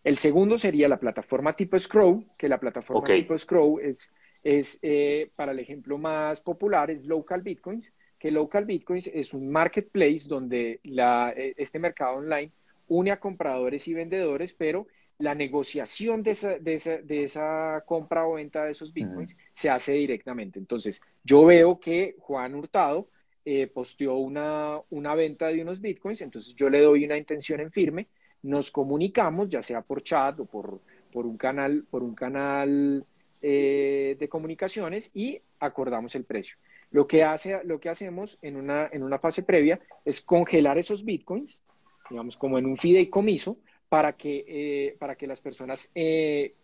El 0.05 0.17
segundo 0.19 0.57
sería 0.57 0.89
la 0.89 1.01
plataforma 1.01 1.57
tipo 1.57 1.77
Scroll, 1.77 2.25
que 2.39 2.49
la 2.49 2.61
plataforma 2.61 3.05
tipo 3.05 3.37
Scroll 3.37 3.81
es, 3.83 4.13
es 4.45 4.79
eh, 4.83 5.31
para 5.35 5.51
el 5.51 5.59
ejemplo 5.59 5.99
más 5.99 6.41
popular, 6.41 6.93
es 6.93 7.07
Local 7.07 7.43
Bitcoins, 7.43 7.93
que 8.25 8.31
Local 8.31 8.65
Bitcoins 8.65 9.09
es 9.09 9.35
un 9.35 9.51
marketplace 9.51 10.23
donde 10.27 10.81
la, 10.85 11.35
eh, 11.37 11.53
este 11.59 11.79
mercado 11.79 12.17
online 12.17 12.53
une 12.89 13.11
a 13.11 13.21
compradores 13.21 13.87
y 13.87 13.93
vendedores, 13.93 14.55
pero 14.55 14.87
la 15.19 15.35
negociación 15.35 16.23
de 16.23 16.31
esa, 16.31 16.59
de 16.59 16.73
esa, 16.73 16.97
de 17.03 17.25
esa 17.25 17.85
compra 17.85 18.27
o 18.27 18.37
venta 18.37 18.65
de 18.65 18.71
esos 18.71 18.95
bitcoins 18.95 19.37
se 19.53 19.69
hace 19.69 19.93
directamente. 19.93 20.59
Entonces, 20.59 21.03
yo 21.23 21.45
veo 21.45 21.79
que 21.79 22.17
Juan 22.19 22.55
Hurtado 22.55 23.11
eh, 23.45 23.67
posteó 23.67 24.15
una, 24.15 24.81
una 24.89 25.15
venta 25.15 25.49
de 25.49 25.61
unos 25.61 25.83
bitcoins, 25.83 26.23
entonces 26.23 26.55
yo 26.55 26.71
le 26.71 26.81
doy 26.81 27.05
una 27.05 27.19
intención 27.19 27.61
en 27.61 27.71
firme, 27.71 28.09
nos 28.43 28.71
comunicamos, 28.71 29.51
ya 29.51 29.61
sea 29.61 29.83
por 29.83 30.03
chat 30.03 30.41
o 30.41 30.47
por, 30.47 30.81
por 31.13 31.27
un 31.27 31.37
canal, 31.37 31.85
por 31.91 32.03
un 32.03 32.15
canal 32.15 33.05
eh, 33.43 34.17
de 34.19 34.29
comunicaciones 34.31 35.11
y 35.13 35.43
acordamos 35.61 36.15
el 36.15 36.25
precio. 36.25 36.57
Lo 36.95 37.09
que, 37.09 37.25
hace, 37.25 37.61
lo 37.65 37.81
que 37.81 37.89
hacemos 37.89 38.39
en 38.41 38.55
una, 38.55 38.89
en 38.93 39.03
una 39.03 39.19
fase 39.19 39.43
previa 39.43 39.81
es 40.05 40.21
congelar 40.21 40.79
esos 40.79 41.05
bitcoins, 41.05 41.65
digamos, 42.09 42.37
como 42.37 42.57
en 42.57 42.67
un 42.67 42.77
fideicomiso, 42.77 43.59
para 43.89 44.13
que, 44.13 44.45
eh, 44.47 44.97
para 45.01 45.17
que 45.17 45.27
las 45.27 45.41
personas 45.41 45.91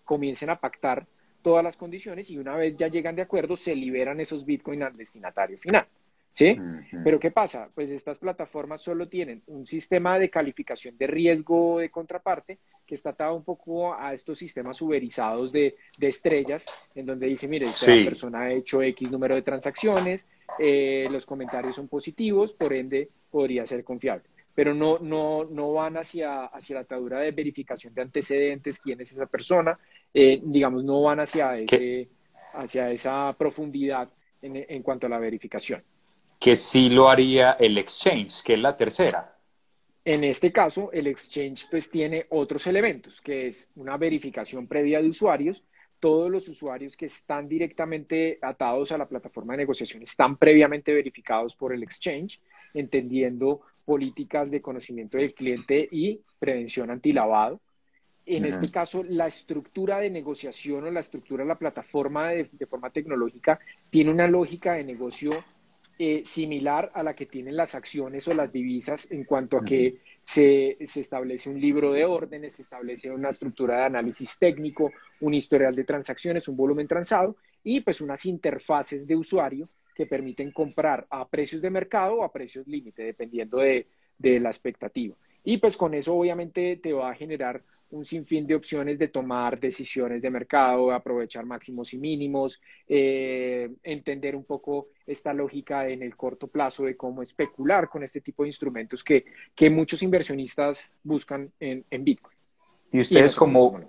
comiencen 0.05 0.51
a 0.51 0.61
pactar 0.61 1.09
todas 1.43 1.65
las 1.65 1.77
condiciones 1.77 2.31
y 2.31 2.39
una 2.39 2.55
vez 2.55 2.77
ya 2.77 2.87
llegan 2.87 3.17
de 3.17 3.23
acuerdo, 3.23 3.57
se 3.57 3.75
liberan 3.75 4.21
esos 4.21 4.45
bitcoins 4.45 4.85
al 4.85 4.97
destinatario 4.97 5.59
final. 5.59 5.89
¿Sí? 6.33 6.57
Pero 7.05 7.19
¿qué 7.19 7.31
pasa? 7.31 7.69
Pues 7.75 7.91
estas 7.91 8.19
plataformas 8.19 8.81
solo 8.81 9.09
tienen 9.09 9.43
un 9.49 9.67
sistema 9.67 10.19
de 10.19 10.31
calificación 10.31 10.97
de 10.97 11.07
riesgo 11.07 11.81
de 11.81 11.91
contraparte 11.91 12.59
que 12.87 12.95
está 12.95 13.11
atado 13.11 13.35
un 13.35 13.45
poco 13.45 13.95
a 13.95 14.15
estos 14.15 14.39
sistemas 14.39 14.81
uberizados 14.81 15.53
de, 15.53 15.77
estrellas, 16.01 16.65
en 16.95 17.07
donde 17.07 17.27
dice, 17.27 17.47
mire, 17.47 17.67
esta 17.67 17.87
persona 17.87 18.43
ha 18.43 18.53
hecho 18.53 18.83
X 18.83 19.11
número 19.11 19.35
de 19.35 19.43
transacciones, 19.43 20.27
eh, 20.59 21.09
los 21.11 21.27
comentarios 21.27 21.77
son 21.77 21.89
positivos, 21.89 22.53
por 22.53 22.73
ende 22.73 23.09
podría 23.31 23.67
ser 23.67 23.85
confiable. 23.85 24.25
Pero 24.55 24.75
no, 24.75 24.97
no, 25.03 25.45
no 25.45 25.73
van 25.73 25.97
hacia, 25.97 26.47
hacia 26.47 26.75
la 26.75 26.81
atadura 26.83 27.21
de 27.21 27.33
verificación 27.33 27.95
de 27.95 28.03
antecedentes, 28.03 28.81
quién 28.81 29.01
es 29.01 29.13
esa 29.13 29.27
persona, 29.27 29.79
eh, 30.13 30.41
digamos, 30.43 30.85
no 30.85 31.03
van 31.03 31.21
hacia, 31.21 31.59
ese, 31.59 32.09
hacia 32.55 32.91
esa 32.91 33.35
profundidad 33.39 34.09
en, 34.43 34.65
en 34.69 34.83
cuanto 34.83 35.07
a 35.07 35.11
la 35.11 35.19
verificación 35.19 35.83
que 36.41 36.57
sí 36.57 36.89
lo 36.89 37.11
haría 37.11 37.53
el 37.53 37.77
exchange, 37.77 38.43
que 38.43 38.55
es 38.55 38.59
la 38.59 38.75
tercera. 38.75 39.37
En 40.03 40.25
este 40.25 40.51
caso, 40.51 40.91
el 40.91 41.07
exchange 41.07 41.67
pues 41.71 41.91
tiene 41.91 42.25
otros 42.31 42.67
elementos, 42.67 43.21
que 43.21 43.49
es 43.49 43.69
una 43.77 43.99
verificación 43.99 44.67
previa 44.67 45.03
de 45.03 45.09
usuarios. 45.09 45.63
Todos 46.01 46.31
los 46.31 46.49
usuarios 46.49 46.97
que 46.97 47.05
están 47.05 47.47
directamente 47.47 48.39
atados 48.41 48.91
a 48.91 48.97
la 48.97 49.07
plataforma 49.07 49.53
de 49.53 49.59
negociación 49.59 50.03
están 50.03 50.39
previamente 50.39 50.95
verificados 50.95 51.55
por 51.55 51.75
el 51.75 51.83
exchange, 51.83 52.41
entendiendo 52.73 53.61
políticas 53.85 54.51
de 54.51 54.63
conocimiento 54.63 55.19
del 55.19 55.35
cliente 55.35 55.87
y 55.93 56.23
prevención 56.39 56.91
antilavado. 56.91 57.61
En 58.25 58.47
este 58.47 58.71
caso, 58.71 59.03
la 59.07 59.27
estructura 59.27 59.99
de 59.99 60.09
negociación 60.09 60.85
o 60.85 60.91
la 60.91 61.01
estructura 61.01 61.43
de 61.45 61.49
la 61.49 61.59
plataforma 61.59 62.31
de, 62.31 62.49
de 62.51 62.67
forma 62.67 62.89
tecnológica 62.89 63.59
tiene 63.91 64.11
una 64.11 64.29
lógica 64.29 64.75
de 64.75 64.85
negocio 64.85 65.45
eh, 66.03 66.23
similar 66.25 66.91
a 66.95 67.03
la 67.03 67.15
que 67.15 67.27
tienen 67.27 67.55
las 67.55 67.75
acciones 67.75 68.27
o 68.27 68.33
las 68.33 68.51
divisas 68.51 69.07
en 69.11 69.25
cuanto 69.25 69.59
a 69.59 69.63
que 69.63 69.99
se, 70.23 70.79
establece 70.81 71.51
un 71.51 71.61
libro 71.61 71.93
de 71.93 72.07
órdenes, 72.07 72.55
se 72.55 72.63
establece 72.63 73.11
una 73.11 73.29
estructura 73.29 73.77
de 73.77 73.83
análisis 73.85 74.39
técnico, 74.39 74.91
un 75.21 75.35
historial 75.35 75.75
de 75.75 75.85
transacciones, 75.85 76.49
un 76.49 76.57
volumen 76.57 76.89
transado 76.89 77.37
y 77.63 77.83
pues 77.83 78.01
unas 78.01 78.25
interfaces 78.25 79.07
de 79.07 79.15
usuario 79.15 79.69
que 79.95 80.07
permiten 80.07 80.53
comprar 80.53 81.07
a 81.11 81.29
precios 81.29 81.61
de 81.61 81.69
mercado 81.69 82.15
o 82.15 82.25
a 82.25 82.33
precios 82.33 82.67
límite, 82.67 83.03
dependiendo 83.03 83.59
de, 83.59 83.87
de 84.17 84.41
la 84.41 84.49
expectativa. 84.49 85.15
Y 85.45 85.59
pues 85.59 85.77
con 85.77 85.95
eso 85.95 86.15
obviamente 86.15 86.77
te 86.77 86.93
va 86.93 87.11
a 87.11 87.15
generar 87.15 87.63
un 87.91 88.05
sinfín 88.05 88.47
de 88.47 88.55
opciones 88.55 88.99
de 88.99 89.09
tomar 89.09 89.59
decisiones 89.59 90.23
de 90.23 90.31
mercado, 90.31 90.93
aprovechar 90.93 91.45
máximos 91.45 91.93
y 91.93 91.99
mínimos, 91.99 92.61
eh, 92.89 93.69
entender 93.83 94.37
un 94.37 94.45
poco 94.45 94.89
esta 95.07 95.35
lógica 95.35 95.89
en 95.89 96.03
el 96.03 96.17
corto 96.17 96.47
plazo 96.47 96.85
de 96.85 96.97
cómo 96.97 97.23
especular 97.23 97.89
con 97.89 98.03
este 98.03 98.21
tipo 98.21 98.45
de 98.45 98.51
instrumentos 98.51 99.03
que, 99.03 99.25
que 99.55 99.71
muchos 99.71 100.03
inversionistas 100.03 100.93
buscan 101.03 101.51
en, 101.59 101.85
en 101.91 102.05
Bitcoin. 102.05 102.37
Y 102.93 103.01
ustedes 103.01 103.35
como... 103.35 103.81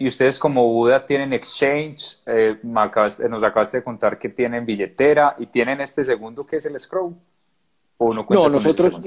Y 0.00 0.06
ustedes 0.06 0.38
como 0.38 0.64
Buda 0.72 1.04
tienen 1.04 1.32
exchange, 1.32 2.20
eh, 2.24 2.56
nos 2.62 3.42
acabaste 3.42 3.78
de 3.78 3.82
contar 3.82 4.16
que 4.16 4.28
tienen 4.28 4.64
billetera 4.64 5.34
y 5.40 5.46
tienen 5.46 5.80
este 5.80 6.04
segundo 6.04 6.46
que 6.46 6.58
es 6.58 6.66
el 6.66 6.76
Scroll 7.98 8.26
no, 8.30 8.48
nosotros, 8.48 9.00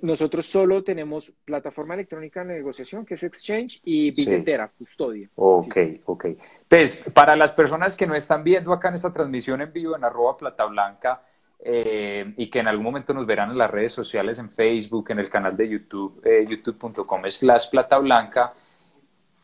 nosotros 0.00 0.46
solo 0.46 0.82
tenemos 0.82 1.30
plataforma 1.44 1.92
electrónica 1.92 2.42
de 2.42 2.54
negociación, 2.54 3.04
que 3.04 3.14
es 3.14 3.22
Exchange, 3.22 3.80
y 3.84 4.12
billetera, 4.12 4.68
custodia. 4.68 5.28
Ok, 5.34 5.76
ok. 6.06 6.24
Entonces, 6.62 6.96
para 7.12 7.36
las 7.36 7.52
personas 7.52 7.94
que 7.94 8.06
no 8.06 8.14
están 8.14 8.42
viendo 8.42 8.72
acá 8.72 8.88
en 8.88 8.94
esta 8.94 9.12
transmisión 9.12 9.60
en 9.60 9.70
vivo 9.72 9.94
en 9.94 10.04
arroba 10.04 10.38
plata 10.38 10.64
blanca 10.64 11.22
eh, 11.58 12.32
y 12.38 12.48
que 12.48 12.60
en 12.60 12.68
algún 12.68 12.84
momento 12.84 13.12
nos 13.12 13.26
verán 13.26 13.50
en 13.50 13.58
las 13.58 13.70
redes 13.70 13.92
sociales, 13.92 14.38
en 14.38 14.48
Facebook, 14.48 15.10
en 15.10 15.18
el 15.18 15.28
canal 15.28 15.54
de 15.54 15.68
YouTube, 15.68 16.22
eh, 16.24 16.46
youtube.com 16.48 17.22
slash 17.28 17.68
plata 17.68 17.98
blanca, 17.98 18.54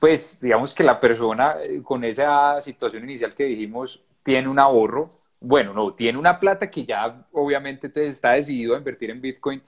pues 0.00 0.40
digamos 0.40 0.72
que 0.72 0.82
la 0.82 0.98
persona 0.98 1.50
eh, 1.62 1.82
con 1.82 2.02
esa 2.04 2.62
situación 2.62 3.04
inicial 3.04 3.34
que 3.34 3.44
dijimos 3.44 4.02
tiene 4.22 4.48
un 4.48 4.58
ahorro, 4.58 5.10
bueno, 5.46 5.72
no, 5.72 5.94
tiene 5.94 6.18
una 6.18 6.40
plata 6.40 6.70
que 6.70 6.84
ya 6.84 7.24
obviamente 7.32 7.86
entonces 7.86 8.14
está 8.14 8.32
decidido 8.32 8.74
a 8.74 8.78
invertir 8.78 9.10
en 9.10 9.20
Bitcoin. 9.20 9.62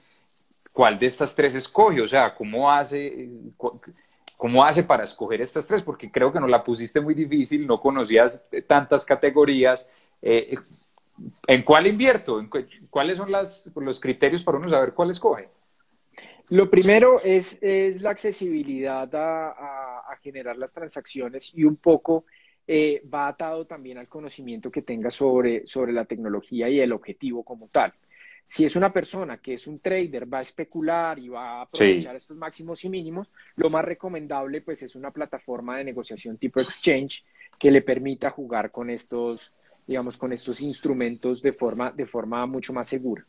¿Cuál 0.73 0.99
de 0.99 1.07
estas 1.07 1.33
tres 1.35 1.55
escoge? 1.55 2.01
O 2.01 2.07
sea, 2.07 2.35
¿cómo 2.35 2.71
hace, 2.71 3.29
cómo 4.37 4.63
hace 4.63 4.83
para 4.83 5.05
escoger 5.05 5.41
estas 5.41 5.65
tres? 5.65 5.81
Porque 5.81 6.11
creo 6.11 6.31
que 6.31 6.39
no 6.39 6.47
la 6.47 6.63
pusiste 6.63 6.99
muy 6.99 7.13
difícil, 7.13 7.65
no 7.65 7.77
conocías 7.77 8.45
tantas 8.67 9.05
categorías. 9.05 9.89
Eh, 10.21 10.57
¿En 11.47 11.63
cuál 11.63 11.87
invierto? 11.87 12.39
¿Cuáles 12.89 13.17
son 13.17 13.31
las, 13.31 13.71
los 13.75 13.99
criterios 13.99 14.43
para 14.43 14.57
uno 14.57 14.69
saber 14.69 14.93
cuál 14.93 15.11
escoge? 15.11 15.49
Lo 16.49 16.69
primero 16.69 17.21
es, 17.23 17.59
la 17.61 18.09
accesibilidad 18.09 19.09
a, 19.13 20.17
generar 20.21 20.57
las 20.57 20.73
transacciones 20.73 21.53
y 21.55 21.63
un 21.63 21.77
poco 21.77 22.25
eh, 22.71 23.01
va 23.11 23.27
atado 23.27 23.65
también 23.65 23.97
al 23.97 24.07
conocimiento 24.07 24.69
que 24.69 24.83
tenga 24.83 25.09
sobre, 25.09 25.65
sobre 25.65 25.91
la 25.91 26.05
tecnología 26.05 26.69
y 26.69 26.79
el 26.79 26.91
objetivo 26.91 27.43
como 27.43 27.67
tal. 27.67 27.91
Si 28.45 28.63
es 28.63 28.75
una 28.75 28.93
persona 28.93 29.39
que 29.39 29.55
es 29.55 29.65
un 29.65 29.79
trader, 29.79 30.31
va 30.31 30.37
a 30.37 30.43
especular 30.43 31.17
y 31.17 31.29
va 31.29 31.49
a 31.49 31.61
aprovechar 31.63 32.15
estos 32.15 32.37
máximos 32.37 32.85
y 32.85 32.89
mínimos, 32.89 33.27
lo 33.55 33.71
más 33.71 33.83
recomendable 33.83 34.61
pues 34.61 34.83
es 34.83 34.95
una 34.95 35.09
plataforma 35.09 35.79
de 35.79 35.85
negociación 35.85 36.37
tipo 36.37 36.59
exchange 36.59 37.25
que 37.57 37.71
le 37.71 37.81
permita 37.81 38.29
jugar 38.29 38.69
con 38.69 38.91
estos, 38.91 39.51
digamos, 39.87 40.15
con 40.15 40.31
estos 40.31 40.61
instrumentos 40.61 41.41
de 41.41 41.53
forma, 41.53 41.91
de 41.91 42.05
forma 42.05 42.45
mucho 42.45 42.71
más 42.71 42.87
segura. 42.87 43.23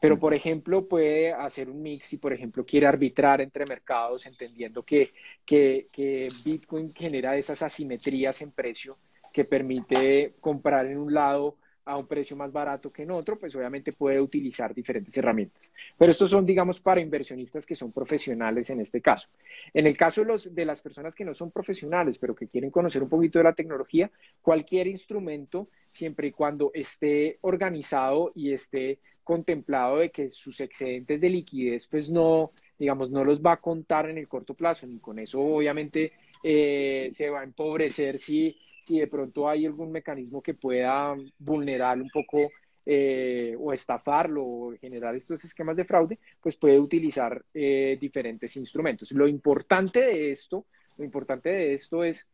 Pero, 0.00 0.18
por 0.18 0.32
ejemplo, 0.32 0.86
puede 0.86 1.32
hacer 1.32 1.68
un 1.68 1.82
mix 1.82 2.12
y, 2.12 2.18
por 2.18 2.32
ejemplo, 2.32 2.64
quiere 2.64 2.86
arbitrar 2.86 3.40
entre 3.40 3.66
mercados, 3.66 4.26
entendiendo 4.26 4.84
que, 4.84 5.12
que, 5.44 5.88
que 5.92 6.26
Bitcoin 6.44 6.94
genera 6.94 7.36
esas 7.36 7.62
asimetrías 7.62 8.40
en 8.42 8.52
precio 8.52 8.96
que 9.32 9.44
permite 9.44 10.34
comprar 10.40 10.86
en 10.86 10.98
un 10.98 11.12
lado 11.12 11.56
a 11.88 11.96
un 11.96 12.06
precio 12.06 12.36
más 12.36 12.52
barato 12.52 12.92
que 12.92 13.02
en 13.02 13.10
otro, 13.10 13.38
pues 13.38 13.56
obviamente 13.56 13.92
puede 13.92 14.20
utilizar 14.20 14.74
diferentes 14.74 15.16
herramientas. 15.16 15.72
Pero 15.96 16.12
estos 16.12 16.30
son, 16.30 16.44
digamos, 16.44 16.80
para 16.80 17.00
inversionistas 17.00 17.64
que 17.64 17.74
son 17.74 17.92
profesionales 17.92 18.68
en 18.68 18.80
este 18.80 19.00
caso. 19.00 19.30
En 19.72 19.86
el 19.86 19.96
caso 19.96 20.20
de, 20.20 20.26
los, 20.26 20.54
de 20.54 20.64
las 20.66 20.82
personas 20.82 21.14
que 21.14 21.24
no 21.24 21.32
son 21.32 21.50
profesionales, 21.50 22.18
pero 22.18 22.34
que 22.34 22.46
quieren 22.46 22.70
conocer 22.70 23.02
un 23.02 23.08
poquito 23.08 23.38
de 23.38 23.44
la 23.44 23.54
tecnología, 23.54 24.10
cualquier 24.42 24.86
instrumento, 24.86 25.68
siempre 25.90 26.28
y 26.28 26.32
cuando 26.32 26.70
esté 26.74 27.38
organizado 27.40 28.32
y 28.34 28.52
esté 28.52 28.98
contemplado 29.24 29.98
de 29.98 30.10
que 30.10 30.28
sus 30.28 30.60
excedentes 30.60 31.22
de 31.22 31.30
liquidez, 31.30 31.86
pues 31.86 32.10
no, 32.10 32.46
digamos, 32.78 33.10
no 33.10 33.24
los 33.24 33.40
va 33.40 33.52
a 33.52 33.60
contar 33.60 34.10
en 34.10 34.18
el 34.18 34.28
corto 34.28 34.52
plazo, 34.52 34.86
ni 34.86 34.98
con 34.98 35.18
eso 35.18 35.40
obviamente 35.40 36.12
eh, 36.42 37.10
se 37.14 37.30
va 37.30 37.40
a 37.40 37.44
empobrecer 37.44 38.18
si 38.18 38.58
si 38.88 38.98
de 38.98 39.06
pronto 39.06 39.48
hay 39.48 39.66
algún 39.66 39.92
mecanismo 39.92 40.42
que 40.42 40.54
pueda 40.54 41.14
vulnerar 41.38 42.00
un 42.00 42.08
poco 42.08 42.48
eh, 42.86 43.54
o 43.58 43.70
estafarlo 43.70 44.42
o 44.46 44.74
generar 44.80 45.14
estos 45.14 45.44
esquemas 45.44 45.76
de 45.76 45.84
fraude, 45.84 46.18
pues 46.40 46.56
puede 46.56 46.80
utilizar 46.80 47.44
eh, 47.52 47.98
diferentes 48.00 48.56
instrumentos. 48.56 49.12
Lo 49.12 49.28
importante 49.28 50.00
de 50.00 50.30
esto, 50.30 50.64
lo 50.96 51.04
importante 51.04 51.50
de 51.50 51.74
esto 51.74 52.02
es 52.02 52.26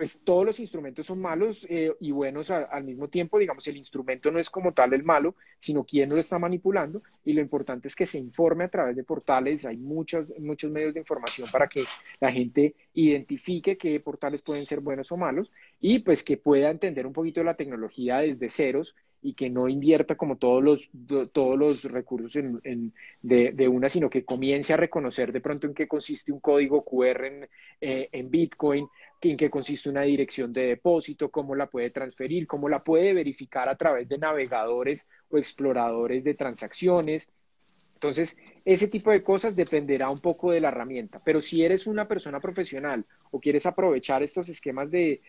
pues 0.00 0.22
todos 0.24 0.46
los 0.46 0.58
instrumentos 0.60 1.04
son 1.04 1.20
malos 1.20 1.66
eh, 1.68 1.92
y 2.00 2.10
buenos 2.10 2.50
al 2.50 2.84
mismo 2.84 3.08
tiempo. 3.08 3.38
Digamos, 3.38 3.66
el 3.66 3.76
instrumento 3.76 4.30
no 4.30 4.38
es 4.38 4.48
como 4.48 4.72
tal 4.72 4.94
el 4.94 5.02
malo, 5.02 5.36
sino 5.58 5.84
quién 5.84 6.08
lo 6.08 6.16
está 6.16 6.38
manipulando. 6.38 6.98
Y 7.22 7.34
lo 7.34 7.42
importante 7.42 7.86
es 7.86 7.94
que 7.94 8.06
se 8.06 8.16
informe 8.16 8.64
a 8.64 8.70
través 8.70 8.96
de 8.96 9.04
portales. 9.04 9.66
Hay 9.66 9.76
muchos, 9.76 10.32
muchos 10.38 10.70
medios 10.70 10.94
de 10.94 11.00
información 11.00 11.50
para 11.52 11.68
que 11.68 11.84
la 12.18 12.32
gente 12.32 12.74
identifique 12.94 13.76
qué 13.76 14.00
portales 14.00 14.40
pueden 14.40 14.64
ser 14.64 14.80
buenos 14.80 15.12
o 15.12 15.18
malos 15.18 15.52
y 15.82 15.98
pues 15.98 16.24
que 16.24 16.38
pueda 16.38 16.70
entender 16.70 17.06
un 17.06 17.12
poquito 17.12 17.44
la 17.44 17.52
tecnología 17.52 18.20
desde 18.20 18.48
ceros 18.48 18.96
y 19.22 19.34
que 19.34 19.50
no 19.50 19.68
invierta 19.68 20.16
como 20.16 20.36
todos 20.36 20.62
los, 20.62 20.90
todos 21.32 21.58
los 21.58 21.84
recursos 21.84 22.36
en, 22.36 22.92
de, 23.20 23.52
de, 23.52 23.68
una, 23.68 23.88
sino 23.88 24.08
que 24.08 24.24
comience 24.24 24.72
a 24.72 24.78
reconocer 24.78 25.32
de 25.32 25.40
pronto 25.40 25.66
en 25.66 25.74
qué 25.74 25.86
consiste 25.86 26.32
un 26.32 26.40
código 26.40 26.84
QR 26.84 27.26
en, 27.26 27.48
eh, 27.80 28.08
en 28.12 28.30
Bitcoin, 28.30 28.86
en 29.28 29.36
qué 29.36 29.50
consiste 29.50 29.90
una 29.90 30.02
dirección 30.02 30.52
de 30.52 30.66
depósito, 30.66 31.30
cómo 31.30 31.54
la 31.54 31.68
puede 31.68 31.90
transferir, 31.90 32.46
cómo 32.46 32.68
la 32.68 32.82
puede 32.82 33.12
verificar 33.12 33.68
a 33.68 33.76
través 33.76 34.08
de 34.08 34.18
navegadores 34.18 35.06
o 35.28 35.36
exploradores 35.36 36.24
de 36.24 36.34
transacciones. 36.34 37.28
Entonces, 37.94 38.38
ese 38.64 38.88
tipo 38.88 39.10
de 39.10 39.22
cosas 39.22 39.54
dependerá 39.54 40.08
un 40.08 40.20
poco 40.20 40.52
de 40.52 40.60
la 40.60 40.68
herramienta, 40.68 41.20
pero 41.22 41.42
si 41.42 41.62
eres 41.62 41.86
una 41.86 42.08
persona 42.08 42.40
profesional 42.40 43.04
o 43.30 43.40
quieres 43.40 43.66
aprovechar 43.66 44.22
estos 44.22 44.48
esquemas 44.48 44.90
de, 44.90 45.20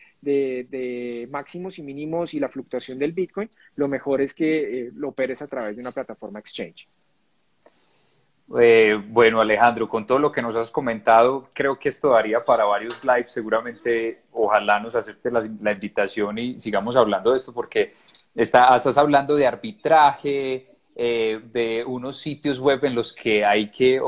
máximos 1.29 1.77
y 1.77 1.83
mínimos 1.83 2.33
y 2.33 2.39
la 2.39 2.47
fluctuación 2.47 2.97
del 2.97 3.11
Bitcoin, 3.11 3.49
lo 3.75 3.89
mejor 3.89 4.21
es 4.21 4.33
que 4.33 4.79
eh, 4.79 4.91
lo 4.93 5.09
operes 5.09 5.41
a 5.41 5.47
través 5.47 5.75
de 5.75 5.81
una 5.81 5.91
plataforma 5.91 6.39
exchange. 6.39 6.87
Eh, 8.59 9.01
bueno, 9.07 9.39
Alejandro, 9.39 9.87
con 9.87 10.05
todo 10.05 10.19
lo 10.19 10.31
que 10.31 10.41
nos 10.41 10.55
has 10.55 10.71
comentado, 10.71 11.49
creo 11.53 11.79
que 11.79 11.89
esto 11.89 12.09
daría 12.09 12.43
para 12.43 12.65
varios 12.65 13.03
lives. 13.03 13.31
Seguramente, 13.31 14.23
ojalá 14.31 14.79
nos 14.79 14.95
acepte 14.95 15.31
la, 15.31 15.71
invitación 15.71 16.37
y 16.37 16.59
sigamos 16.59 16.95
hablando 16.95 17.31
de 17.31 17.37
esto, 17.37 17.53
porque 17.53 17.93
está, 18.35 18.75
estás 18.75 18.97
hablando 18.97 19.35
de 19.35 19.47
arbitraje, 19.47 20.67
eh, 20.95 21.39
de 21.51 21.85
unos 21.85 22.17
sitios 22.17 22.59
web 22.59 22.83
en 22.83 22.95
los 22.95 23.13
que 23.13 23.45
hay 23.45 23.71
que, 23.71 24.01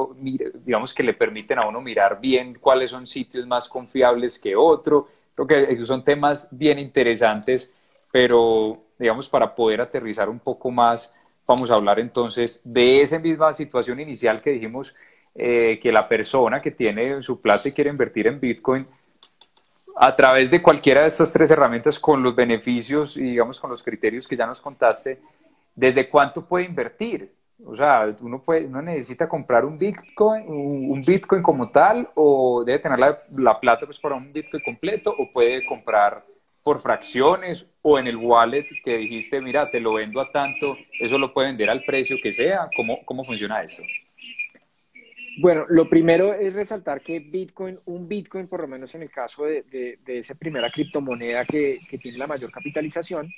digamos, 0.66 0.94
que 0.94 1.04
le 1.04 1.14
permiten 1.14 1.60
a 1.60 1.68
uno 1.68 1.80
mirar 1.80 2.20
bien 2.20 2.56
cuáles 2.60 2.90
son 2.90 3.08
sitios 3.08 3.48
más 3.48 3.70
confiables 3.70 4.38
que 4.40 4.56
otro. 4.56 5.08
Creo 5.36 5.48
que 5.48 5.86
son 5.86 6.04
temas 6.04 6.50
bien 6.51 6.79
interesantes, 6.79 7.72
pero, 8.12 8.84
digamos, 9.00 9.29
para 9.29 9.56
poder 9.56 9.82
aterrizar 9.82 10.29
un 10.29 10.40
poco 10.40 10.70
más 10.70 11.14
vamos 11.48 11.72
a 11.72 11.75
hablar 11.75 12.00
entonces 12.00 12.62
de 12.64 13.01
esa 13.01 13.20
misma 13.20 13.53
situación 13.53 14.00
inicial 14.00 14.42
que 14.42 14.51
dijimos 14.51 14.94
eh, 15.36 15.79
que 15.82 15.92
la 15.92 16.08
persona 16.08 16.62
que 16.62 16.72
tiene 16.72 17.22
su 17.24 17.42
plata 17.42 17.68
y 17.68 17.72
quiere 17.72 17.90
invertir 17.90 18.27
en 18.27 18.40
Bitcoin, 18.40 18.86
a 19.96 20.16
través 20.16 20.50
de 20.50 20.62
cualquiera 20.62 21.01
de 21.01 21.08
estas 21.08 21.32
tres 21.32 21.51
herramientas 21.51 22.00
con 22.00 22.24
los 22.24 22.36
beneficios 22.36 23.18
y 23.18 23.24
digamos 23.24 23.60
con 23.60 23.70
los 23.70 23.84
criterios 23.84 24.27
que 24.27 24.38
ya 24.38 24.46
nos 24.46 24.62
contaste, 24.62 25.20
¿desde 25.75 26.10
cuánto 26.10 26.46
puede 26.46 26.66
invertir? 26.66 27.32
O 27.66 27.75
sea, 27.75 28.14
uno, 28.22 28.42
puede, 28.42 28.66
uno 28.66 28.82
necesita 28.82 29.27
comprar 29.27 29.66
un 29.66 29.77
Bitcoin, 29.77 30.44
un, 30.48 31.01
Bitcoin 31.01 31.42
como 31.42 31.70
tal, 31.70 32.10
o 32.16 32.64
debe 32.66 32.79
tener 32.79 33.00
la, 33.00 33.18
la 33.38 33.60
plata 33.60 33.86
pues, 33.86 34.00
para 34.00 34.16
un 34.16 34.34
Bitcoin 34.34 34.64
completo, 34.64 35.16
o 35.18 35.32
puede 35.32 35.66
comprar 35.66 36.24
por 36.64 36.80
fracciones 36.80 37.76
o 37.82 38.00
en 38.00 38.08
el 38.08 38.16
wallet 38.16 38.66
que 38.84 38.98
dijiste, 38.98 39.42
mira, 39.42 39.70
te 39.70 39.80
lo 39.80 39.94
vendo 39.94 40.22
a 40.22 40.32
tanto, 40.32 40.78
eso 41.00 41.18
lo 41.18 41.34
puede 41.34 41.50
vender 41.50 41.70
al 41.70 41.84
precio 41.84 42.18
que 42.24 42.32
sea? 42.32 42.70
¿Cómo, 42.76 43.04
cómo 43.06 43.26
funciona 43.26 43.62
esto? 43.62 43.84
Bueno, 45.42 45.66
lo 45.68 45.90
primero 45.90 46.34
es 46.34 46.54
resaltar 46.54 47.02
que 47.02 47.20
Bitcoin, 47.20 47.80
un 47.86 48.08
Bitcoin, 48.08 48.48
por 48.48 48.62
lo 48.62 48.68
menos 48.68 48.94
en 48.96 49.02
el 49.02 49.10
caso 49.10 49.46
de, 49.46 49.64
de, 49.64 50.18
esa 50.18 50.36
primera 50.36 50.72
criptomoneda 50.72 51.44
que, 51.44 51.76
que, 51.90 51.98
tiene 51.98 52.20
la 52.20 52.28
mayor 52.28 52.52
capitalización, 52.52 53.30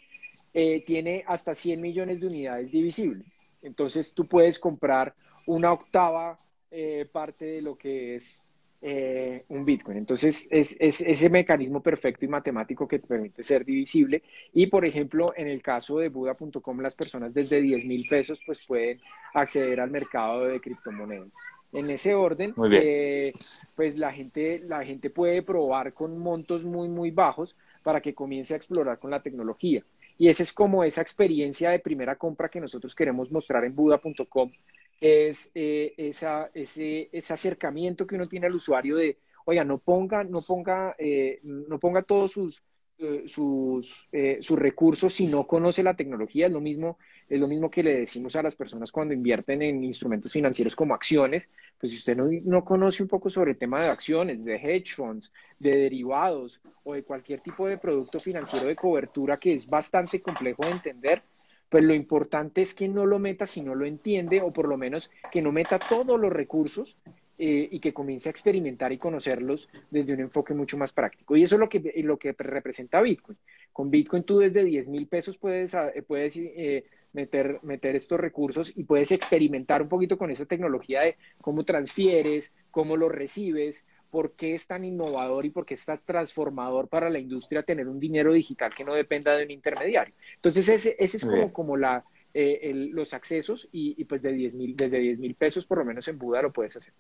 eh, 0.54 0.84
tiene 0.86 1.24
hasta 1.26 1.54
100 1.54 1.82
millones 1.82 2.20
de 2.20 2.28
unidades 2.28 2.70
divisibles. 2.72 3.40
Entonces 3.62 4.14
tú 4.14 4.28
puedes 4.28 4.60
comprar 4.60 5.16
una 5.46 5.72
octava 5.72 6.38
eh, 6.70 7.08
parte 7.12 7.46
de 7.46 7.62
lo 7.62 7.78
que 7.78 8.16
es 8.16 8.40
eh, 8.88 9.46
un 9.50 9.66
Bitcoin. 9.66 9.98
Entonces, 9.98 10.48
es, 10.52 10.78
ese 10.80 11.30
mecanismo 11.32 11.82
perfecto 11.82 12.24
y 12.24 12.28
matemático 12.28 12.88
que 12.88 13.00
te 13.00 13.08
permite 13.08 13.42
ser 13.42 13.66
divisible. 13.66 14.22
Y, 14.54 14.68
por 14.68 14.86
ejemplo, 14.86 15.34
en 15.36 15.48
el 15.48 15.64
caso 15.64 15.98
de 15.98 16.10
Buda.com, 16.10 16.80
las 16.82 16.94
personas 16.94 17.34
desde 17.34 17.62
10 17.62 17.84
mil 17.84 18.08
pesos 18.08 18.40
pues 18.46 18.64
pueden 18.64 19.02
acceder 19.34 19.80
al 19.80 19.90
mercado 19.90 20.46
de 20.46 20.62
criptomonedas. 20.62 21.36
En 21.74 21.90
ese 21.90 22.14
orden, 22.14 22.54
eh, 22.74 23.34
pues 23.76 23.98
la 23.98 24.14
gente, 24.14 24.62
la 24.64 24.86
gente 24.86 25.10
puede 25.10 25.42
probar 25.42 25.92
con 25.92 26.20
montos 26.20 26.64
muy, 26.64 26.88
muy 26.88 27.10
bajos 27.10 27.56
para 27.82 28.02
que 28.02 28.14
comience 28.14 28.54
a 28.54 28.58
explorar 28.58 29.00
con 29.00 29.10
la 29.10 29.24
tecnología. 29.24 29.84
Y 30.20 30.28
esa 30.28 30.44
es 30.44 30.54
como 30.54 30.84
esa 30.84 31.02
experiencia 31.02 31.72
de 31.72 31.80
primera 31.80 32.18
compra 32.18 32.50
que 32.50 32.62
nosotros 32.62 32.94
queremos 32.94 33.32
mostrar 33.32 33.66
en 33.66 33.74
Buda.com 33.74 34.52
es 35.02 35.52
eh, 35.54 35.94
esa, 35.98 36.50
ese, 36.54 37.10
ese, 37.12 37.34
acercamiento 37.34 38.08
que 38.08 38.16
uno 38.16 38.28
tiene 38.28 38.48
al 38.48 38.56
usuario 38.56 38.96
de, 38.96 39.18
oiga, 39.46 39.64
no 39.64 39.78
ponga, 39.78 40.24
no 40.24 40.42
ponga, 40.42 40.96
eh, 40.98 41.40
no 41.44 41.80
ponga 41.80 42.02
todos 42.02 42.32
sus, 42.32 42.64
eh, 42.98 43.24
sus, 43.28 44.08
sus 44.40 44.58
recursos 44.58 45.14
si 45.14 45.28
no 45.28 45.46
conoce 45.46 45.84
la 45.84 45.96
tecnología. 45.96 46.48
Es 46.48 46.52
lo, 46.52 46.62
mismo, 46.62 46.98
es 47.28 47.40
lo 47.40 47.48
mismo 47.48 47.70
que 47.70 47.84
le 47.84 48.00
decimos 48.00 48.36
a 48.36 48.44
las 48.44 48.56
personas 48.56 48.92
cuando 48.92 49.14
invierten 49.14 49.62
en 49.62 49.84
instrumentos 49.84 50.32
financieros 50.32 50.76
como 50.76 50.94
acciones. 50.94 51.50
Pues 51.78 51.92
si 51.92 51.98
usted 51.98 52.16
no, 52.16 52.26
no 52.44 52.64
conoce 52.64 53.04
un 53.04 53.10
poco 53.10 53.30
sobre 53.30 53.52
el 53.52 53.58
tema 53.58 53.82
de 53.82 53.90
acciones, 53.90 54.46
de 54.46 54.56
hedge 54.56 54.96
funds, 54.96 55.34
de 55.60 55.72
derivados 55.72 56.62
o 56.84 56.94
de 56.94 57.04
cualquier 57.04 57.42
tipo 57.42 57.68
de 57.68 57.78
producto 57.78 58.20
financiero 58.20 58.66
de 58.66 58.76
cobertura 58.76 59.38
que 59.38 59.54
es 59.54 59.68
bastante 59.68 60.22
complejo 60.22 60.64
de 60.64 60.72
entender, 60.72 61.22
pues 61.70 61.84
lo 61.84 61.94
importante 61.94 62.62
es 62.62 62.74
que 62.74 62.88
no 62.88 63.06
lo 63.06 63.20
meta 63.20 63.46
si 63.46 63.62
no 63.62 63.76
lo 63.76 63.86
entiende 63.86 64.42
o 64.42 64.52
por 64.52 64.68
lo 64.68 64.78
menos 64.78 65.12
que 65.32 65.42
no 65.42 65.52
meta 65.52 65.80
todos 65.80 66.20
los 66.20 66.32
recursos 66.32 66.98
eh, 67.38 67.68
y 67.70 67.80
que 67.82 67.94
comience 67.94 68.30
a 68.30 68.32
experimentar 68.32 68.94
y 68.94 68.98
conocerlos 68.98 69.68
desde 69.92 70.14
un 70.14 70.22
enfoque 70.22 70.54
mucho 70.54 70.78
más 70.78 70.94
práctico. 70.94 71.36
Y 71.36 71.44
eso 71.44 71.56
es 71.56 71.60
lo 71.60 71.68
que, 71.68 71.94
lo 71.98 72.18
que 72.18 72.34
representa 72.38 73.02
Bitcoin. 73.02 73.38
Con 73.74 73.92
Bitcoin 73.92 74.24
tú 74.24 74.40
desde 74.40 74.64
10 74.64 74.88
mil 74.88 75.08
pesos 75.08 75.38
puedes, 75.38 75.76
ah, 75.76 75.92
puedes 76.08 76.38
eh, 76.38 76.86
meter, 77.12 77.60
meter 77.62 77.96
estos 77.98 78.22
recursos 78.22 78.72
y 78.74 78.86
puedes 78.86 79.12
experimentar 79.12 79.82
un 79.82 79.90
poquito 79.90 80.18
con 80.18 80.32
esa 80.32 80.46
tecnología 80.46 81.02
de 81.02 81.18
cómo 81.42 81.66
transfieres, 81.66 82.54
cómo 82.72 82.96
lo 82.96 83.10
recibes, 83.10 83.84
por 84.16 84.32
qué 84.32 84.54
es 84.54 84.66
tan 84.66 84.86
innovador 84.86 85.46
y 85.46 85.50
por 85.50 85.66
qué 85.66 85.74
es 85.74 85.84
tan 85.84 86.00
transformador 86.06 86.88
para 86.88 87.10
la 87.10 87.20
industria 87.20 87.64
tener 87.64 87.86
un 87.90 88.00
dinero 88.00 88.32
digital 88.32 88.74
que 88.74 88.86
no 88.86 88.94
dependa 88.94 89.36
de 89.36 89.44
un 89.44 89.52
intermediario. 89.52 90.16
Entonces, 90.36 90.70
ese, 90.70 90.96
ese 90.98 91.18
es 91.18 91.26
como, 91.26 91.52
como 91.52 91.76
la, 91.76 92.02
eh, 92.34 92.90
los 92.94 93.14
accesos 93.14 93.68
y, 93.74 94.02
pues 94.06 94.22
de 94.22 94.32
10 94.32 94.54
mil, 94.54 94.74
desde 94.74 95.00
10 95.00 95.20
mil 95.20 95.36
pesos 95.36 95.66
por 95.66 95.80
lo 95.80 95.84
menos 95.84 96.08
en 96.08 96.18
Buda 96.18 96.42
lo 96.42 96.54
puedes 96.54 96.78
hacer. 96.78 96.94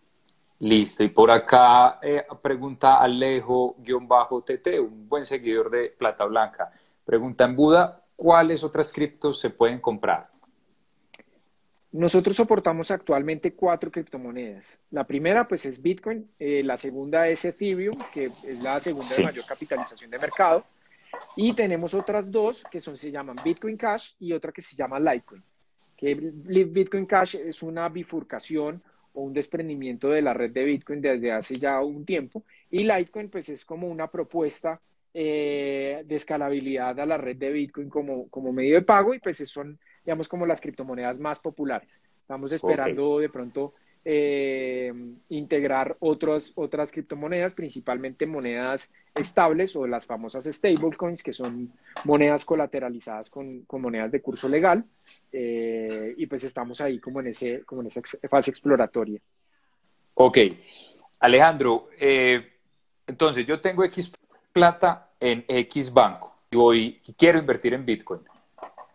Listo, 0.60 1.06
y 1.06 1.08
por 1.08 1.32
acá 1.32 2.00
eh, 2.04 2.26
pregunta 2.42 2.98
Alejo-TT, 2.98 4.82
un 4.82 5.08
buen 5.08 5.26
seguidor 5.26 5.70
de 5.70 5.96
Plata 5.98 6.26
Blanca. 6.26 6.70
Pregunta 7.06 7.46
en 7.46 7.56
Buda, 7.56 8.04
¿cuáles 8.18 8.62
otras 8.62 8.92
criptos 8.92 9.40
se 9.40 9.52
pueden 9.52 9.80
comprar? 9.80 10.32
Nosotros 11.96 12.36
soportamos 12.36 12.92
actualmente 12.92 13.54
cuatro 13.54 13.90
criptomonedas. 13.90 14.78
La 14.92 15.08
primera, 15.08 15.48
pues, 15.48 15.66
es 15.66 15.82
Bitcoin. 15.82 16.30
Eh, 16.38 16.62
la 16.62 16.76
segunda 16.76 17.26
es 17.30 17.46
Ethereum, 17.46 17.96
que 18.14 18.26
es 18.26 18.62
la 18.62 18.82
segunda 18.82 19.16
de 19.16 19.24
mayor 19.24 19.46
capitalización 19.46 20.12
de 20.12 20.20
mercado. 20.20 20.66
Y 21.38 21.54
tenemos 21.54 21.94
otras 21.94 22.30
dos 22.30 22.66
que 22.70 22.82
son, 22.82 22.98
se 22.98 23.12
llaman 23.12 23.38
Bitcoin 23.42 23.78
Cash 23.78 24.12
y 24.20 24.34
otra 24.34 24.52
que 24.52 24.62
se 24.62 24.76
llama 24.76 25.00
Litecoin. 25.00 25.42
que 25.96 26.16
Bitcoin 26.16 27.06
Cash 27.06 27.36
es 27.36 27.64
una 27.64 27.88
bifurcación 27.88 28.84
o 29.14 29.22
un 29.22 29.32
desprendimiento 29.32 30.10
de 30.10 30.22
la 30.22 30.34
red 30.34 30.52
de 30.52 30.66
Bitcoin 30.66 31.00
desde 31.00 31.32
hace 31.32 31.56
ya 31.56 31.80
un 31.82 32.04
tiempo. 32.04 32.44
Y 32.72 32.80
Litecoin, 32.80 33.30
pues 33.30 33.48
es 33.48 33.64
como 33.64 33.88
una 33.88 34.12
propuesta 34.12 34.82
eh, 35.14 36.04
de 36.06 36.16
escalabilidad 36.16 37.00
a 37.00 37.06
la 37.06 37.18
red 37.18 37.38
de 37.38 37.54
Bitcoin 37.54 37.88
como, 37.88 38.28
como 38.28 38.52
medio 38.52 38.76
de 38.76 38.82
pago 38.82 39.14
y 39.14 39.20
pues 39.20 39.38
son, 39.48 39.80
digamos, 40.06 40.28
como 40.28 40.46
las 40.46 40.62
criptomonedas 40.62 41.20
más 41.20 41.40
populares. 41.40 42.02
Estamos 42.22 42.52
esperando 42.52 43.20
de 43.20 43.30
pronto 43.30 43.74
eh, 44.08 44.94
integrar 45.30 45.98
otras 46.00 46.54
otras 46.56 46.92
criptomonedas, 46.92 47.56
principalmente 47.56 48.28
monedas 48.28 48.92
estables 49.16 49.76
o 49.76 49.88
las 49.88 50.06
famosas 50.06 50.46
stablecoins, 50.46 51.24
que 51.24 51.34
son 51.34 51.74
monedas 52.04 52.46
colateralizadas 52.46 53.32
con, 53.32 53.62
con 53.62 53.82
monedas 53.82 54.12
de 54.12 54.22
curso 54.22 54.48
legal. 54.48 54.86
Eh, 55.32 56.14
y 56.18 56.28
pues 56.28 56.44
estamos 56.44 56.82
ahí 56.82 57.00
como 57.00 57.20
en, 57.20 57.28
ese, 57.28 57.64
como 57.64 57.82
en 57.82 57.88
esa 57.88 58.02
fase 58.30 58.52
exploratoria. 58.52 59.20
Ok. 60.14 60.38
Alejandro, 61.20 61.86
eh, 62.00 62.54
entonces 63.08 63.46
yo 63.46 63.60
tengo 63.60 63.84
X 63.86 64.12
plata 64.54 65.14
en 65.20 65.46
X 65.48 65.92
banco 65.92 66.36
y 66.52 66.56
voy 66.56 67.02
y 67.04 67.14
quiero 67.14 67.40
invertir 67.40 67.74
en 67.74 67.86
Bitcoin. 67.86 68.22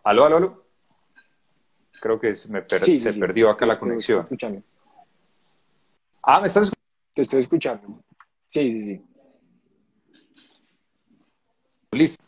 ¿Aló, 0.03 0.25
aló, 0.25 0.37
aló? 0.37 0.70
Creo 2.01 2.19
que 2.19 2.33
se, 2.33 2.51
me 2.51 2.65
se 2.99 3.13
perdió 3.13 3.51
acá 3.51 3.63
la 3.63 3.77
conexión. 3.77 4.25
Ah, 6.23 6.41
¿me 6.41 6.47
estás 6.47 6.63
escuchando? 6.63 6.81
Te 7.13 7.21
estoy 7.21 7.39
escuchando. 7.41 8.03
Sí, 8.49 8.73
sí, 8.73 8.85
sí. 8.85 9.05
Listo. 11.91 12.25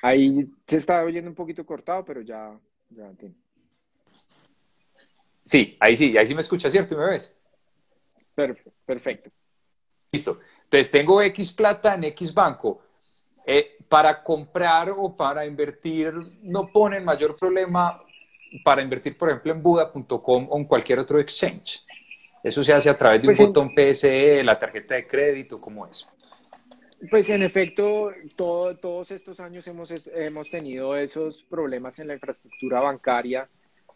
Ahí 0.00 0.50
se 0.66 0.76
está 0.78 1.02
oyendo 1.02 1.28
un 1.28 1.36
poquito 1.36 1.66
cortado, 1.66 2.02
pero 2.02 2.22
ya, 2.22 2.58
ya 2.88 3.08
entiendo. 3.08 3.38
Sí, 5.44 5.76
ahí 5.78 5.94
sí, 5.94 6.16
ahí 6.16 6.26
sí 6.26 6.34
me 6.34 6.40
escucha, 6.40 6.70
¿cierto? 6.70 6.94
¿Y 6.94 6.96
me 6.96 7.10
ves? 7.10 7.36
Perfecto. 8.86 9.30
Listo. 10.10 10.40
Entonces 10.64 10.90
tengo 10.90 11.20
X 11.20 11.52
plata 11.52 11.94
en 11.94 12.04
X 12.04 12.32
banco. 12.32 12.80
Eh, 13.44 13.76
para 13.86 14.22
comprar 14.22 14.94
o 14.96 15.14
para 15.14 15.44
invertir 15.44 16.14
no 16.42 16.68
pone 16.68 17.00
mayor 17.00 17.36
problema 17.36 18.00
para 18.64 18.82
invertir, 18.82 19.16
por 19.16 19.30
ejemplo, 19.30 19.52
en 19.52 19.62
Buda.com 19.62 20.46
o 20.50 20.58
en 20.58 20.64
cualquier 20.64 20.98
otro 20.98 21.18
exchange. 21.18 21.84
¿Eso 22.42 22.62
se 22.62 22.72
hace 22.72 22.90
a 22.90 22.98
través 22.98 23.22
de 23.22 23.28
un 23.28 23.34
pues 23.34 23.46
botón 23.46 23.70
PSE, 23.74 24.42
la 24.42 24.58
tarjeta 24.58 24.96
de 24.96 25.06
crédito? 25.06 25.60
¿Cómo 25.60 25.86
es? 25.86 26.06
Pues 27.10 27.30
en 27.30 27.42
efecto, 27.42 28.12
todos 28.36 29.10
estos 29.10 29.40
años 29.40 29.66
hemos, 29.66 29.92
hemos 30.14 30.50
tenido 30.50 30.96
esos 30.96 31.42
problemas 31.42 31.98
en 31.98 32.08
la 32.08 32.14
infraestructura 32.14 32.80
bancaria, 32.80 33.48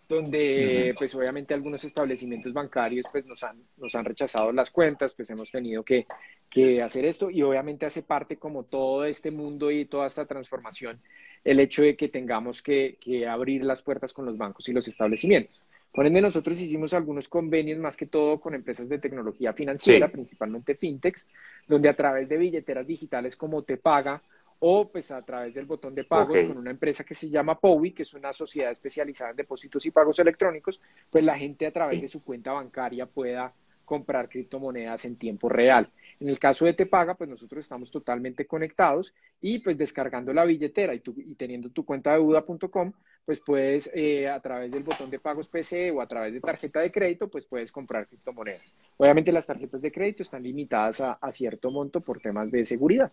donde 0.08 0.94
pues 0.96 1.14
obviamente 1.14 1.54
algunos 1.54 1.82
establecimientos 1.84 2.52
bancarios 2.52 3.06
pues 3.10 3.26
nos 3.26 3.42
han, 3.42 3.62
nos 3.76 3.94
han 3.94 4.04
rechazado 4.04 4.52
las 4.52 4.70
cuentas, 4.70 5.14
pues 5.14 5.30
hemos 5.30 5.50
tenido 5.50 5.82
que, 5.82 6.06
que 6.50 6.82
hacer 6.82 7.04
esto 7.04 7.30
y 7.30 7.42
obviamente 7.42 7.86
hace 7.86 8.02
parte 8.02 8.36
como 8.36 8.64
todo 8.64 9.04
este 9.04 9.30
mundo 9.30 9.70
y 9.70 9.84
toda 9.84 10.06
esta 10.06 10.26
transformación 10.26 11.00
el 11.44 11.60
hecho 11.60 11.82
de 11.82 11.96
que 11.96 12.08
tengamos 12.08 12.62
que, 12.62 12.98
que 13.00 13.26
abrir 13.26 13.64
las 13.64 13.82
puertas 13.82 14.12
con 14.12 14.26
los 14.26 14.36
bancos 14.36 14.68
y 14.68 14.72
los 14.72 14.88
establecimientos. 14.88 15.60
Por 15.92 16.06
ende, 16.06 16.20
nosotros 16.20 16.60
hicimos 16.60 16.92
algunos 16.92 17.28
convenios 17.28 17.78
más 17.78 17.96
que 17.96 18.04
todo 18.04 18.38
con 18.38 18.54
empresas 18.54 18.88
de 18.88 18.98
tecnología 18.98 19.54
financiera, 19.54 20.08
principalmente 20.08 20.74
fintechs, 20.74 21.26
donde 21.66 21.88
a 21.88 21.96
través 21.96 22.28
de 22.28 22.36
billeteras 22.36 22.86
digitales 22.86 23.34
como 23.34 23.62
Te 23.62 23.78
Paga 23.78 24.22
o 24.60 24.88
pues 24.88 25.10
a 25.10 25.22
través 25.22 25.54
del 25.54 25.66
botón 25.66 25.94
de 25.94 26.04
pagos 26.04 26.42
con 26.42 26.58
una 26.58 26.70
empresa 26.70 27.04
que 27.04 27.14
se 27.14 27.28
llama 27.28 27.58
Powi, 27.58 27.92
que 27.92 28.02
es 28.02 28.14
una 28.14 28.32
sociedad 28.32 28.70
especializada 28.70 29.30
en 29.30 29.36
depósitos 29.36 29.84
y 29.86 29.90
pagos 29.90 30.18
electrónicos, 30.18 30.80
pues 31.10 31.24
la 31.24 31.38
gente 31.38 31.66
a 31.66 31.72
través 31.72 32.00
de 32.00 32.08
su 32.08 32.22
cuenta 32.22 32.52
bancaria 32.52 33.06
pueda 33.06 33.52
comprar 33.84 34.28
criptomonedas 34.28 35.04
en 35.04 35.16
tiempo 35.16 35.48
real. 35.48 35.90
En 36.18 36.28
el 36.28 36.38
caso 36.38 36.64
de 36.64 36.72
Te 36.72 36.86
Paga, 36.86 37.14
pues 37.14 37.30
nosotros 37.30 37.64
estamos 37.64 37.90
totalmente 37.90 38.46
conectados 38.46 39.14
y 39.40 39.60
pues 39.60 39.78
descargando 39.78 40.32
la 40.32 40.44
billetera 40.44 40.94
y, 40.94 41.02
y 41.18 41.34
teniendo 41.36 41.70
tu 41.70 41.84
cuenta 41.84 42.12
de 42.12 42.18
Buda.com, 42.18 42.92
pues 43.26 43.40
puedes 43.40 43.90
eh, 43.92 44.28
a 44.28 44.40
través 44.40 44.70
del 44.70 44.84
botón 44.84 45.10
de 45.10 45.18
pagos 45.18 45.48
PC 45.48 45.90
o 45.90 46.00
a 46.00 46.06
través 46.06 46.32
de 46.32 46.40
tarjeta 46.40 46.80
de 46.80 46.92
crédito, 46.92 47.28
pues 47.28 47.44
puedes 47.44 47.72
comprar 47.72 48.06
criptomonedas. 48.06 48.72
Obviamente 48.96 49.32
las 49.32 49.46
tarjetas 49.46 49.82
de 49.82 49.90
crédito 49.90 50.22
están 50.22 50.44
limitadas 50.44 51.00
a, 51.00 51.18
cierto 51.32 51.70
monto 51.70 52.00
por 52.00 52.20
temas 52.20 52.52
de 52.52 52.64
seguridad. 52.64 53.10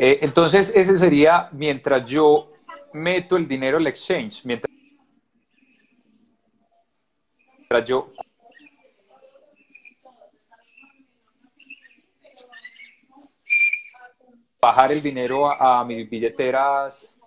Eh, 0.00 0.20
entonces, 0.22 0.72
ese 0.76 0.96
sería 0.96 1.48
mientras 1.50 2.08
yo 2.08 2.52
meto 2.92 3.36
el 3.36 3.48
dinero 3.48 3.78
al 3.78 3.86
exchange, 3.88 4.44
mientras 4.44 4.70
yo 7.84 8.12
bajar 14.60 14.92
el 14.92 15.02
dinero 15.02 15.50
a, 15.50 15.84
mis 15.84 16.08
billeteras 16.08 17.20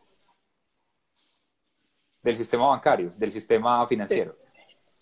del 2.23 2.37
sistema 2.37 2.67
bancario, 2.67 3.11
del 3.17 3.33
sistema 3.33 3.85
financiero. 3.85 4.37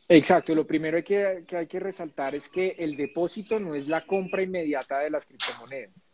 Exacto, 0.08 0.56
lo 0.56 0.66
primero 0.66 1.04
que, 1.04 1.46
hay 1.52 1.68
que 1.68 1.80
resaltar 1.80 2.34
es 2.34 2.50
que 2.50 2.76
el 2.80 2.98
depósito 2.98 3.60
no 3.60 3.76
es 3.76 3.88
la 3.88 4.08
compra 4.08 4.42
inmediata 4.42 5.02
de 5.02 5.12
las 5.12 5.28
criptomonedas. 5.28 6.09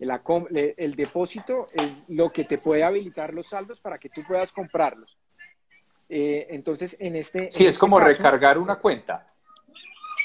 El, 0.00 0.96
depósito 0.96 1.66
es 1.74 2.08
lo 2.08 2.30
que 2.30 2.44
te 2.44 2.56
puede 2.56 2.82
habilitar 2.82 3.34
los 3.34 3.48
saldos 3.48 3.80
para 3.80 3.98
que 3.98 4.08
tú 4.08 4.22
puedas 4.26 4.50
comprarlos. 4.50 5.18
Eh, 6.08 6.46
entonces, 6.50 6.96
en 6.98 7.16
este... 7.16 7.50
Sí, 7.50 7.64
es 7.64 7.74
este 7.74 7.80
como 7.80 8.00
recargar 8.00 8.58
una 8.58 8.76
cuenta. 8.76 9.30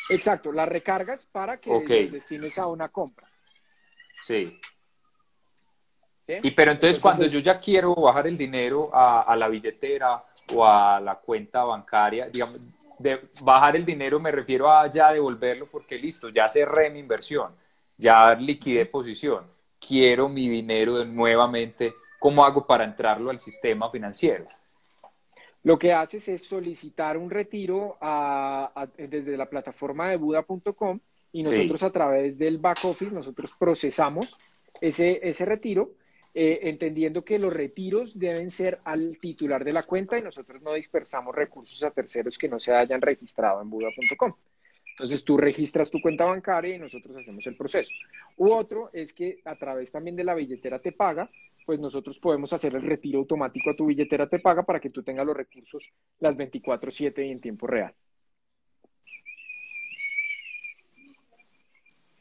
Exacto, 0.10 0.52
la 0.52 0.66
recargas 0.66 1.26
para 1.26 1.58
que 1.58 2.08
destines 2.10 2.58
a 2.58 2.68
una 2.68 2.90
compra. 2.90 3.28
Sí. 4.24 4.58
Y 6.28 6.52
pero 6.52 6.72
entonces, 6.72 7.00
cuando 7.00 7.26
yo 7.26 7.40
ya 7.40 7.60
quiero 7.60 7.94
bajar 7.96 8.28
el 8.28 8.38
dinero 8.38 8.90
a, 8.94 9.36
la 9.36 9.48
billetera 9.48 10.24
o 10.54 10.66
a 10.66 11.00
la 11.00 11.16
cuenta 11.16 11.64
bancaria, 11.64 12.30
digamos, 12.30 12.62
de 12.98 13.20
bajar 13.44 13.76
el 13.76 13.86
dinero 13.86 14.20
me 14.20 14.32
refiero 14.32 14.72
a 14.72 14.90
ya 14.90 15.12
devolverlo 15.12 15.68
porque 15.68 15.98
listo, 15.98 16.30
ya 16.30 16.48
cerré 16.50 16.90
mi 16.90 17.00
inversión, 17.00 17.54
ya 17.98 18.34
liquidé 18.34 18.86
posición, 18.86 19.46
quiero 19.86 20.30
mi 20.30 20.48
dinero 20.50 21.04
nuevamente, 21.06 21.94
¿cómo 22.20 22.46
hago 22.46 22.66
para 22.66 22.84
entrarlo 22.84 23.30
al 23.30 23.40
sistema 23.40 23.90
financiero? 23.90 24.48
Lo 25.64 25.80
que 25.80 25.94
haces 25.94 26.28
es 26.28 26.44
solicitar 26.44 27.18
un 27.18 27.30
retiro 27.30 27.98
desde 28.98 29.36
la 29.38 29.50
plataforma 29.50 30.10
de 30.10 30.18
Buda.com 30.18 31.00
y 31.32 31.44
nosotros 31.44 31.84
a 31.84 31.92
través 31.92 32.38
del 32.38 32.60
back 32.60 32.86
office, 32.86 33.14
nosotros 33.14 33.54
procesamos 33.58 34.38
ese, 34.80 35.28
ese 35.28 35.44
retiro 35.44 35.92
eh, 36.38 36.68
entendiendo 36.70 37.24
que 37.24 37.40
los 37.40 37.54
retiros 37.54 38.20
deben 38.20 38.52
ser 38.52 38.80
al 38.84 39.18
titular 39.22 39.64
de 39.64 39.72
la 39.72 39.84
cuenta 39.84 40.18
y 40.18 40.22
nosotros 40.22 40.62
no 40.62 40.74
dispersamos 40.74 41.34
recursos 41.34 41.82
a 41.84 41.92
terceros 41.92 42.38
que 42.38 42.50
no 42.50 42.60
se 42.60 42.74
hayan 42.74 43.02
registrado 43.02 43.62
en 43.62 43.70
Buda.com. 43.70 44.34
Entonces 44.96 45.26
tú 45.26 45.36
registras 45.36 45.92
tu 45.92 46.00
cuenta 46.00 46.24
bancaria 46.24 46.74
y 46.74 46.80
nosotros 46.80 47.18
hacemos 47.18 47.46
el 47.48 47.58
proceso. 47.58 47.94
U 48.38 48.54
otro 48.54 48.90
es 48.94 49.14
que 49.14 49.42
a 49.44 49.58
través 49.58 49.92
también 49.92 50.16
de 50.16 50.24
la 50.24 50.34
billetera 50.34 50.80
te 50.80 50.94
paga, 50.94 51.30
pues 51.66 51.82
nosotros 51.82 52.18
podemos 52.18 52.54
hacer 52.54 52.74
el 52.76 52.82
retiro 52.82 53.20
automático 53.20 53.72
a 53.72 53.76
tu 53.76 53.88
billetera 53.88 54.30
te 54.30 54.40
paga 54.40 54.64
para 54.64 54.80
que 54.80 54.90
tú 54.90 55.04
tengas 55.04 55.26
los 55.26 55.36
recursos 55.36 55.92
las 56.20 56.38
24/7 56.38 57.28
y 57.28 57.32
en 57.32 57.42
tiempo 57.42 57.68
real. 57.68 57.94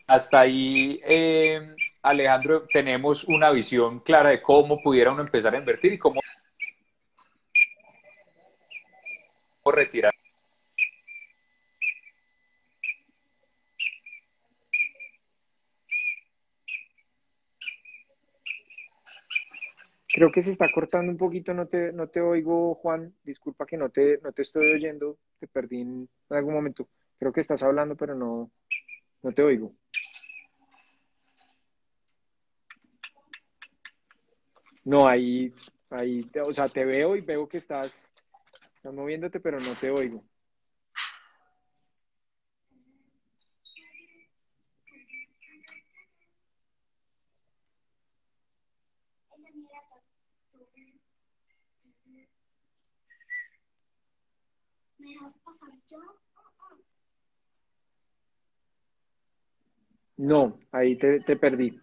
Hasta 0.09 0.41
ahí, 0.41 1.01
eh, 1.07 1.77
Alejandro, 2.03 2.67
tenemos 2.73 3.23
una 3.23 3.53
visión 3.53 4.01
clara 4.01 4.31
de 4.31 4.43
cómo 4.43 4.81
pudiera 4.81 5.13
uno 5.13 5.23
empezar 5.23 5.55
a 5.55 5.59
invertir 5.59 5.93
y 5.93 5.99
cómo 5.99 6.21
retirar. 9.65 10.14
Creo 20.15 20.31
que 20.31 20.43
se 20.43 20.53
está 20.53 20.71
cortando 20.71 21.11
un 21.11 21.19
poquito, 21.19 21.53
no 21.55 21.67
te, 21.67 21.93
no 21.93 22.07
te 22.07 22.21
oigo, 22.21 22.77
Juan. 22.77 23.13
Disculpa 23.25 23.67
que 23.67 23.77
no 23.77 23.89
te, 23.89 24.21
no 24.23 24.31
te 24.31 24.43
estoy 24.43 24.71
oyendo, 24.71 25.19
te 25.41 25.49
perdí 25.49 25.81
en 25.81 26.09
algún 26.29 26.55
momento. 26.55 26.89
Creo 27.19 27.33
que 27.33 27.41
estás 27.41 27.65
hablando, 27.65 27.97
pero 27.97 28.15
no, 28.15 28.49
no 29.25 29.33
te 29.33 29.43
oigo. 29.43 29.75
No, 34.85 35.09
ahí, 35.09 35.53
ahí, 35.91 36.25
o 36.47 36.53
sea, 36.53 36.69
te 36.69 36.85
veo 36.85 37.17
y 37.17 37.21
veo 37.21 37.49
que 37.49 37.57
estás, 37.57 38.07
moviéndote, 38.85 39.41
pero 39.41 39.59
no 39.59 39.75
te 39.75 39.91
oigo. 39.91 40.23
No, 60.17 60.59
ahí 60.71 60.97
te, 60.97 61.37
perdí. 61.37 61.79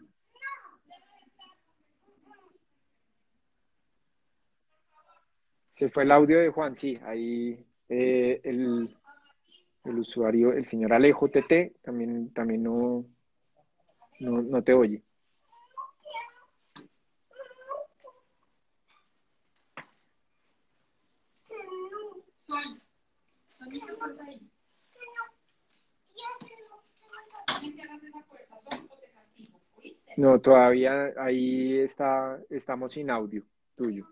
Se 5.74 5.90
fue 5.90 6.04
el 6.04 6.12
audio 6.12 6.40
de 6.40 6.50
Juan, 6.50 6.76
sí, 6.76 6.98
ahí 7.04 7.66
eh, 7.90 8.40
el, 8.44 8.96
el, 9.84 10.00
usuario, 10.00 10.54
el 10.54 10.66
señor 10.66 10.94
Alejo 10.94 11.28
TT, 11.28 11.82
también, 11.82 12.32
también 12.34 12.64
no, 12.64 13.06
no, 14.20 14.42
no 14.42 14.64
te 14.64 14.74
oye. 14.74 15.04
No, 30.18 30.40
todavía 30.40 31.14
ahí 31.18 31.80
está, 31.80 32.40
estamos 32.50 32.92
sin 32.92 33.10
audio 33.10 33.44
tuyo. 33.76 34.06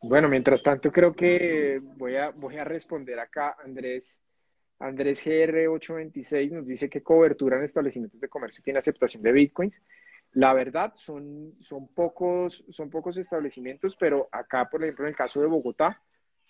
Bueno, 0.00 0.28
mientras 0.28 0.62
tanto 0.62 0.90
creo 0.90 1.14
que 1.14 1.80
voy 1.96 2.16
a, 2.16 2.30
voy 2.30 2.56
a 2.56 2.64
responder 2.64 3.20
acá. 3.20 3.56
Andrés, 3.64 4.20
Andrés 4.80 5.24
GR826 5.24 6.50
nos 6.50 6.66
dice 6.66 6.90
que 6.90 7.02
cobertura 7.02 7.56
en 7.56 7.64
establecimientos 7.64 8.20
de 8.20 8.28
comercio 8.28 8.62
tiene 8.64 8.80
aceptación 8.80 9.22
de 9.22 9.30
bitcoins. 9.30 9.80
La 10.34 10.54
verdad, 10.54 10.92
son, 10.96 11.54
son, 11.60 11.88
pocos, 11.88 12.64
son 12.70 12.88
pocos 12.88 13.16
establecimientos, 13.16 13.96
pero 13.96 14.28
acá, 14.32 14.68
por 14.70 14.82
ejemplo, 14.82 15.04
en 15.04 15.10
el 15.10 15.16
caso 15.16 15.40
de 15.40 15.46
Bogotá, 15.46 16.00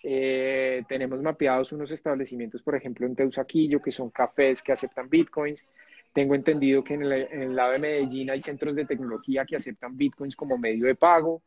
eh, 0.01 0.83
tenemos 0.87 1.21
mapeados 1.21 1.71
unos 1.71 1.91
establecimientos, 1.91 2.61
por 2.61 2.75
ejemplo, 2.75 3.05
en 3.05 3.15
Teusaquillo, 3.15 3.81
que 3.81 3.91
son 3.91 4.09
cafés 4.09 4.61
que 4.61 4.71
aceptan 4.71 5.09
bitcoins. 5.09 5.65
Tengo 6.13 6.35
entendido 6.35 6.83
que 6.83 6.93
en 6.93 7.03
el, 7.03 7.11
en 7.13 7.41
el 7.41 7.55
lado 7.55 7.71
de 7.71 7.79
Medellín 7.79 8.29
hay 8.29 8.39
centros 8.39 8.75
de 8.75 8.85
tecnología 8.85 9.45
que 9.45 9.55
aceptan 9.55 9.97
bitcoins 9.97 10.35
como 10.35 10.57
medio 10.57 10.85
de 10.85 10.95
pago. 10.95 11.41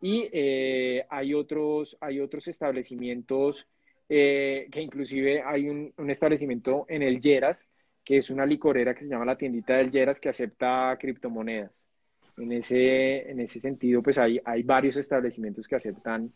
Y 0.00 0.28
eh, 0.32 1.06
hay, 1.08 1.32
otros, 1.32 1.96
hay 2.00 2.20
otros 2.20 2.48
establecimientos 2.48 3.68
eh, 4.08 4.68
que 4.70 4.82
inclusive 4.82 5.42
hay 5.42 5.68
un, 5.68 5.94
establecimiento 6.10 6.84
en 6.88 7.02
el 7.02 7.20
Yeras, 7.20 7.66
que 8.04 8.16
es 8.18 8.30
una 8.30 8.46
licorera 8.46 8.94
que 8.94 9.04
se 9.04 9.10
llama 9.10 9.24
la 9.24 9.36
tiendita 9.36 9.74
del 9.74 9.90
Yeras, 9.90 10.20
que 10.20 10.28
acepta 10.28 10.96
criptomonedas. 10.98 11.72
En 12.36 12.52
ese, 12.52 13.30
en 13.30 13.40
ese 13.40 13.60
sentido, 13.60 14.02
pues 14.02 14.18
hay, 14.18 14.40
hay 14.44 14.62
varios 14.62 14.96
establecimientos 14.96 15.68
que 15.68 15.76
aceptan, 15.76 16.32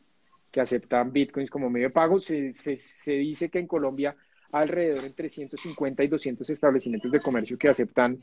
que 0.50 0.60
aceptan 0.60 1.12
bitcoins 1.12 1.50
como 1.50 1.70
medio 1.70 1.88
de 1.88 1.92
pago. 1.92 2.20
Se, 2.20 2.52
se, 2.52 3.12
dice 3.12 3.48
que 3.48 3.58
en 3.58 3.66
Colombia 3.66 4.14
alrededor 4.52 5.04
entre 5.04 5.28
150 5.28 6.04
y 6.04 6.08
200 6.08 6.48
establecimientos 6.50 7.10
de 7.10 7.20
comercio 7.20 7.58
que 7.58 7.68
aceptan 7.68 8.18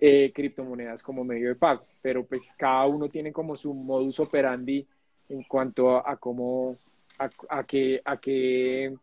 eh, 0.00 0.32
criptomonedas 0.34 1.02
como 1.02 1.24
medio 1.24 1.48
de 1.48 1.54
pago, 1.54 1.84
pero 2.02 2.24
pues 2.26 2.52
cada 2.56 2.86
uno 2.86 3.08
tiene 3.08 3.32
como 3.32 3.56
su 3.56 3.74
modus 3.74 4.20
operandi 4.20 4.86
en 5.28 5.42
cuanto 5.44 5.96
a, 6.06 6.16
cómo, 6.16 6.78
a, 7.18 7.30
a, 7.48 7.64
qué, 7.64 8.00
a 8.04 8.16
qué 8.16 8.94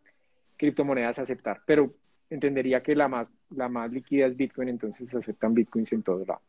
criptomonedas 0.57 1.19
aceptar, 1.19 1.61
pero 1.65 1.93
entendería 2.29 2.81
que 2.81 2.95
la 2.95 3.07
más, 3.07 3.31
la 3.51 3.69
más 3.69 3.91
líquida 3.91 4.27
es 4.27 4.35
Bitcoin, 4.35 4.69
entonces 4.69 5.13
aceptan 5.13 5.53
Bitcoins 5.53 5.91
en 5.93 6.03
todos 6.03 6.27
lados. 6.27 6.43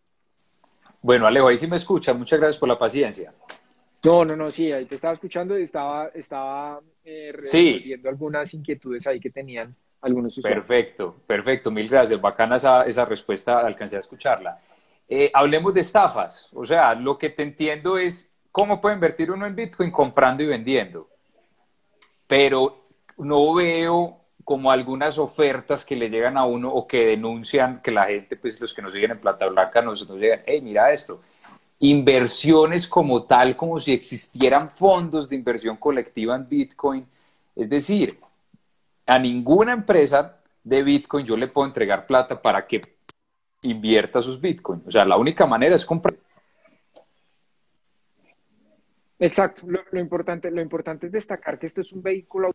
Bueno, 1.03 1.27
Alejo, 1.27 1.49
ahí 1.49 1.59
sí 1.59 1.67
me 1.67 1.77
escucha, 1.77 2.15
muchas 2.15 2.39
gracias 2.39 2.59
por 2.59 2.69
la 2.69 2.79
paciencia. 2.79 3.33
No, 4.05 4.25
no, 4.25 4.37
no, 4.37 4.51
sí, 4.51 4.71
ahí 4.71 4.85
te 4.85 4.95
estaba 4.95 5.15
escuchando 5.15 5.59
y 5.59 5.63
estaba, 5.63 6.09
estaba 6.15 6.81
eh, 7.05 7.33
resolviendo 7.35 8.09
algunas 8.09 8.55
inquietudes 8.55 9.07
ahí 9.07 9.19
que 9.19 9.31
tenían 9.31 9.73
algunos 10.01 10.37
usuarios. 10.37 10.65
Perfecto, 10.65 11.23
perfecto, 11.27 11.71
mil 11.73 11.89
gracias. 11.89 12.21
Bacana 12.21 12.57
esa, 12.57 12.85
esa 12.85 13.05
respuesta, 13.05 13.59
alcancé 13.61 13.97
a 13.97 14.01
escucharla. 14.01 14.61
Eh, 15.09 15.31
hablemos 15.35 15.75
de 15.75 15.81
estafas. 15.81 16.49
O 16.53 16.65
sea, 16.65 16.95
lo 16.95 17.19
que 17.19 17.31
te 17.31 17.43
entiendo 17.43 17.99
es 17.99 18.39
cómo 18.53 18.81
puede 18.81 18.95
invertir 18.95 19.31
uno 19.31 19.47
en 19.47 19.57
Bitcoin 19.57 19.91
comprando 19.91 20.43
y 20.43 20.47
vendiendo. 20.47 21.09
Pero 22.29 22.89
no 23.19 23.55
veo 23.55 24.26
como 24.47 24.71
algunas 24.71 25.19
ofertas 25.19 25.85
que 25.85 25.97
le 25.97 26.09
llegan 26.09 26.39
a 26.39 26.47
uno 26.47 26.73
o 26.73 26.87
que 26.87 27.05
denuncian 27.05 27.83
que 27.83 27.91
la 27.91 28.07
gente, 28.07 28.37
pues 28.37 28.59
los 28.61 28.73
que 28.73 28.81
nos 28.81 28.95
siguen 28.95 29.11
en 29.11 29.19
Plata 29.19 29.47
Blanca 29.49 29.83
nos, 29.83 30.09
nos 30.09 30.19
digan, 30.19 30.41
hey, 30.47 30.63
mira 30.63 30.91
esto 30.93 31.21
inversiones 31.79 32.87
como 32.87 33.25
tal, 33.25 33.57
como 33.57 33.79
si 33.81 33.93
existieran 33.93 34.71
fondos 34.71 35.29
de 35.29 35.37
inversión 35.37 35.77
colectiva 35.77 36.35
en 36.35 36.49
Bitcoin. 36.49 37.07
Es 37.55 37.69
decir, 37.69 38.19
a 39.07 39.19
ninguna 39.19 39.73
empresa 39.73 40.39
de 40.65 40.83
Bitcoin 40.83 41.27
yo 41.27 41.37
le 41.37 41.49
puedo 41.49 41.67
entregar 41.67 42.07
plata 42.07 42.41
para 42.41 42.67
que 42.67 42.81
invierta 43.63 44.23
sus 44.23 44.41
Bitcoins. 44.41 44.87
O 44.87 44.91
sea, 44.91 45.05
la 45.05 45.17
única 45.17 45.47
manera 45.47 45.75
es 45.75 45.85
comprar. 45.85 46.17
Exacto. 49.19 49.63
Lo, 49.67 50.01
importante, 50.01 50.51
lo 50.51 50.61
importante 50.61 51.07
es 51.07 51.13
destacar 51.13 51.59
que 51.59 51.67
esto 51.67 51.81
es 51.81 51.93
un 51.93 52.03
vehículo 52.03 52.53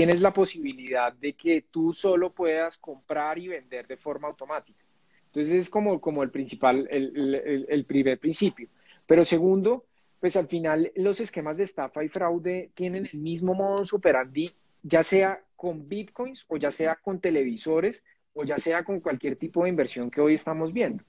tienes 0.00 0.22
la 0.22 0.32
posibilidad 0.32 1.12
de 1.12 1.34
que 1.34 1.60
tú 1.70 1.92
solo 1.92 2.32
puedas 2.32 2.78
comprar 2.78 3.38
y 3.38 3.48
vender 3.48 3.86
de 3.86 3.98
forma 3.98 4.28
automática. 4.28 4.82
Entonces 5.26 5.54
es 5.54 5.68
como, 5.68 6.00
como 6.00 6.22
el 6.22 6.30
principal, 6.30 6.88
el, 6.90 7.66
el, 7.68 7.84
primer 7.84 8.18
principio. 8.18 8.70
Pero 9.06 9.26
segundo, 9.26 9.84
pues 10.18 10.36
al 10.36 10.48
final 10.48 10.90
los 10.96 11.20
esquemas 11.20 11.58
de 11.58 11.64
estafa 11.64 12.02
y 12.02 12.08
fraude 12.08 12.70
tienen 12.72 13.10
el 13.12 13.18
mismo 13.18 13.52
modo 13.52 13.82
operandi, 13.92 14.50
ya 14.82 15.02
sea 15.02 15.44
con 15.54 15.86
bitcoins 15.86 16.46
o 16.48 16.56
ya 16.56 16.70
sea 16.70 16.96
con 16.96 17.20
televisores 17.20 18.02
o 18.32 18.44
ya 18.44 18.56
sea 18.56 18.82
con 18.84 19.00
cualquier 19.00 19.36
tipo 19.36 19.64
de 19.64 19.68
inversión 19.68 20.10
que 20.10 20.22
hoy 20.22 20.32
estamos 20.32 20.72
viendo. 20.72 21.04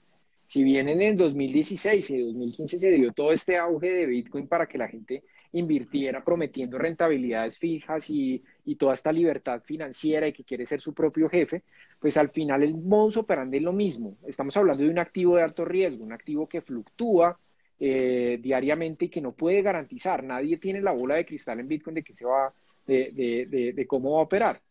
Si 0.47 0.65
bien 0.65 0.89
en 0.89 1.01
el 1.01 1.15
2016 1.15 2.09
y 2.09 2.19
2015 2.19 2.77
se 2.77 2.91
dio 2.91 3.13
todo 3.13 3.31
este 3.31 3.55
auge 3.55 3.93
de 3.93 4.05
bitcoin 4.05 4.47
para 4.49 4.67
que 4.67 4.77
la 4.77 4.89
gente 4.89 5.23
invirtiera 5.53 6.23
prometiendo 6.23 6.77
rentabilidades 6.77 7.57
fijas 7.57 8.09
y, 8.09 8.43
toda 8.77 8.93
esta 8.93 9.11
libertad 9.11 9.61
financiera 9.63 10.27
y 10.27 10.33
que 10.33 10.43
quiere 10.43 10.65
ser 10.65 10.79
su 10.79 10.93
propio 10.93 11.29
jefe, 11.29 11.61
pues 11.99 12.15
al 12.17 12.29
final 12.29 12.63
el 12.63 12.75
modus 12.75 13.17
operandi 13.17 13.57
es 13.57 13.63
lo 13.63 13.73
mismo. 13.73 14.17
Estamos 14.25 14.55
hablando 14.57 14.83
de 14.83 14.89
un 14.89 14.97
activo 14.97 15.35
de 15.35 15.43
alto 15.43 15.65
riesgo, 15.65 16.05
un 16.05 16.13
activo 16.13 16.47
que 16.47 16.61
fluctúa 16.61 17.37
eh, 17.79 18.39
diariamente 18.41 19.05
y 19.05 19.09
que 19.09 19.21
no 19.21 19.33
puede 19.33 19.61
garantizar. 19.61 20.23
Nadie 20.23 20.57
tiene 20.57 20.81
la 20.81 20.91
bola 20.91 21.15
de 21.15 21.25
cristal 21.25 21.59
en 21.59 21.67
Bitcoin 21.67 21.95
de 21.95 22.03
que 22.03 22.13
se 22.13 22.25
va, 22.25 22.53
de, 22.87 23.85
cómo 23.87 24.13
va 24.13 24.19
a 24.19 24.23
operar. 24.23 24.61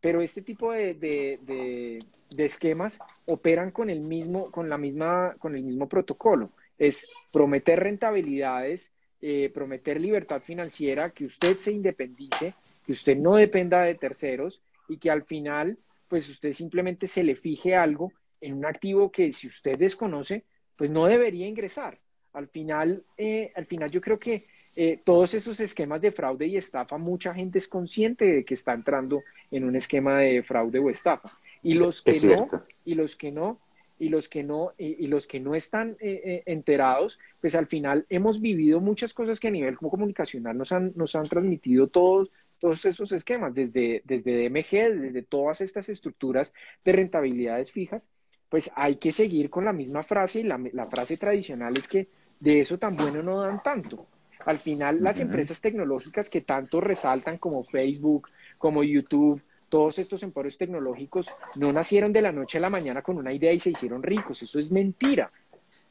Pero 0.00 0.22
este 0.22 0.42
tipo 0.42 0.72
de, 0.72 1.98
esquemas 2.36 3.00
operan 3.26 3.72
con 3.72 3.90
el 3.90 4.00
mismo, 4.00 4.50
con 4.52 4.68
la 4.68 4.78
misma, 4.78 5.34
con 5.38 5.56
el 5.56 5.64
mismo 5.64 5.88
protocolo. 5.88 6.50
Es 6.78 7.06
prometer 7.32 7.80
rentabilidades 7.80 8.92
eh, 9.20 9.50
prometer 9.52 10.00
libertad 10.00 10.40
financiera, 10.40 11.10
que 11.10 11.24
usted 11.24 11.58
se 11.58 11.72
independice, 11.72 12.54
que 12.84 12.92
usted 12.92 13.16
no 13.16 13.34
dependa 13.34 13.82
de 13.82 13.94
terceros 13.94 14.62
y 14.88 14.98
que 14.98 15.10
al 15.10 15.24
final, 15.24 15.76
pues 16.08 16.28
usted 16.28 16.52
simplemente 16.52 17.06
se 17.06 17.24
le 17.24 17.34
fije 17.34 17.74
algo 17.74 18.12
en 18.40 18.54
un 18.54 18.64
activo 18.64 19.10
que 19.10 19.32
si 19.32 19.46
usted 19.46 19.76
desconoce, 19.76 20.44
pues 20.76 20.90
no 20.90 21.06
debería 21.06 21.46
ingresar. 21.46 21.98
Al 22.32 22.48
final, 22.48 23.02
eh, 23.16 23.52
al 23.56 23.66
final 23.66 23.90
yo 23.90 24.00
creo 24.00 24.18
que 24.18 24.44
eh, 24.76 25.00
todos 25.04 25.34
esos 25.34 25.58
esquemas 25.58 26.00
de 26.00 26.12
fraude 26.12 26.46
y 26.46 26.56
estafa, 26.56 26.98
mucha 26.98 27.34
gente 27.34 27.58
es 27.58 27.66
consciente 27.66 28.32
de 28.32 28.44
que 28.44 28.54
está 28.54 28.72
entrando 28.72 29.24
en 29.50 29.64
un 29.64 29.74
esquema 29.74 30.20
de 30.20 30.42
fraude 30.44 30.78
o 30.78 30.88
estafa. 30.88 31.36
Y 31.64 31.74
los 31.74 32.02
que 32.02 32.20
no, 32.20 32.46
y 32.84 32.94
los 32.94 33.16
que 33.16 33.32
no, 33.32 33.58
y 33.98 34.08
los 34.08 34.28
que 34.28 34.42
no, 34.42 34.72
y, 34.78 35.06
los 35.06 35.26
que 35.26 35.40
no 35.40 35.54
están 35.54 35.96
eh, 36.00 36.20
eh, 36.24 36.42
enterados, 36.46 37.18
pues 37.40 37.54
al 37.54 37.66
final 37.66 38.06
hemos 38.08 38.40
vivido 38.40 38.80
muchas 38.80 39.12
cosas 39.12 39.40
que 39.40 39.48
a 39.48 39.52
nivel 39.52 39.76
comunicacional 39.76 40.56
nos 40.56 40.72
han, 40.72 40.92
nos 40.94 41.14
han 41.16 41.28
transmitido 41.28 41.88
todos, 41.88 42.30
todos 42.58 42.84
esos 42.84 43.12
esquemas, 43.12 43.54
desde, 43.54 44.02
desde 44.04 44.48
DMG, 44.48 45.00
desde 45.00 45.22
todas 45.22 45.60
estas 45.60 45.88
estructuras 45.88 46.52
de 46.84 46.92
rentabilidades 46.92 47.70
fijas, 47.70 48.08
pues 48.48 48.70
hay 48.76 48.96
que 48.96 49.10
seguir 49.10 49.50
con 49.50 49.64
la 49.64 49.72
misma 49.72 50.02
frase 50.02 50.40
y 50.40 50.44
la, 50.44 50.58
la 50.72 50.84
frase 50.84 51.16
tradicional 51.16 51.76
es 51.76 51.88
que 51.88 52.08
de 52.40 52.60
eso 52.60 52.78
tan 52.78 52.96
bueno 52.96 53.22
no 53.22 53.40
dan 53.40 53.62
tanto. 53.62 54.06
Al 54.44 54.58
final, 54.58 55.02
las 55.02 55.20
empresas 55.20 55.60
tecnológicas 55.60 56.30
que 56.30 56.40
tanto 56.40 56.80
resaltan 56.80 57.38
como 57.38 57.64
Facebook, 57.64 58.28
como 58.56 58.82
YouTube, 58.84 59.42
todos 59.68 59.98
estos 59.98 60.22
emporios 60.22 60.56
tecnológicos 60.56 61.30
no 61.56 61.72
nacieron 61.72 62.12
de 62.12 62.22
la 62.22 62.32
noche 62.32 62.58
a 62.58 62.60
la 62.60 62.70
mañana 62.70 63.02
con 63.02 63.18
una 63.18 63.32
idea 63.32 63.52
y 63.52 63.60
se 63.60 63.70
hicieron 63.70 64.02
ricos. 64.02 64.42
Eso 64.42 64.58
es 64.58 64.72
mentira. 64.72 65.30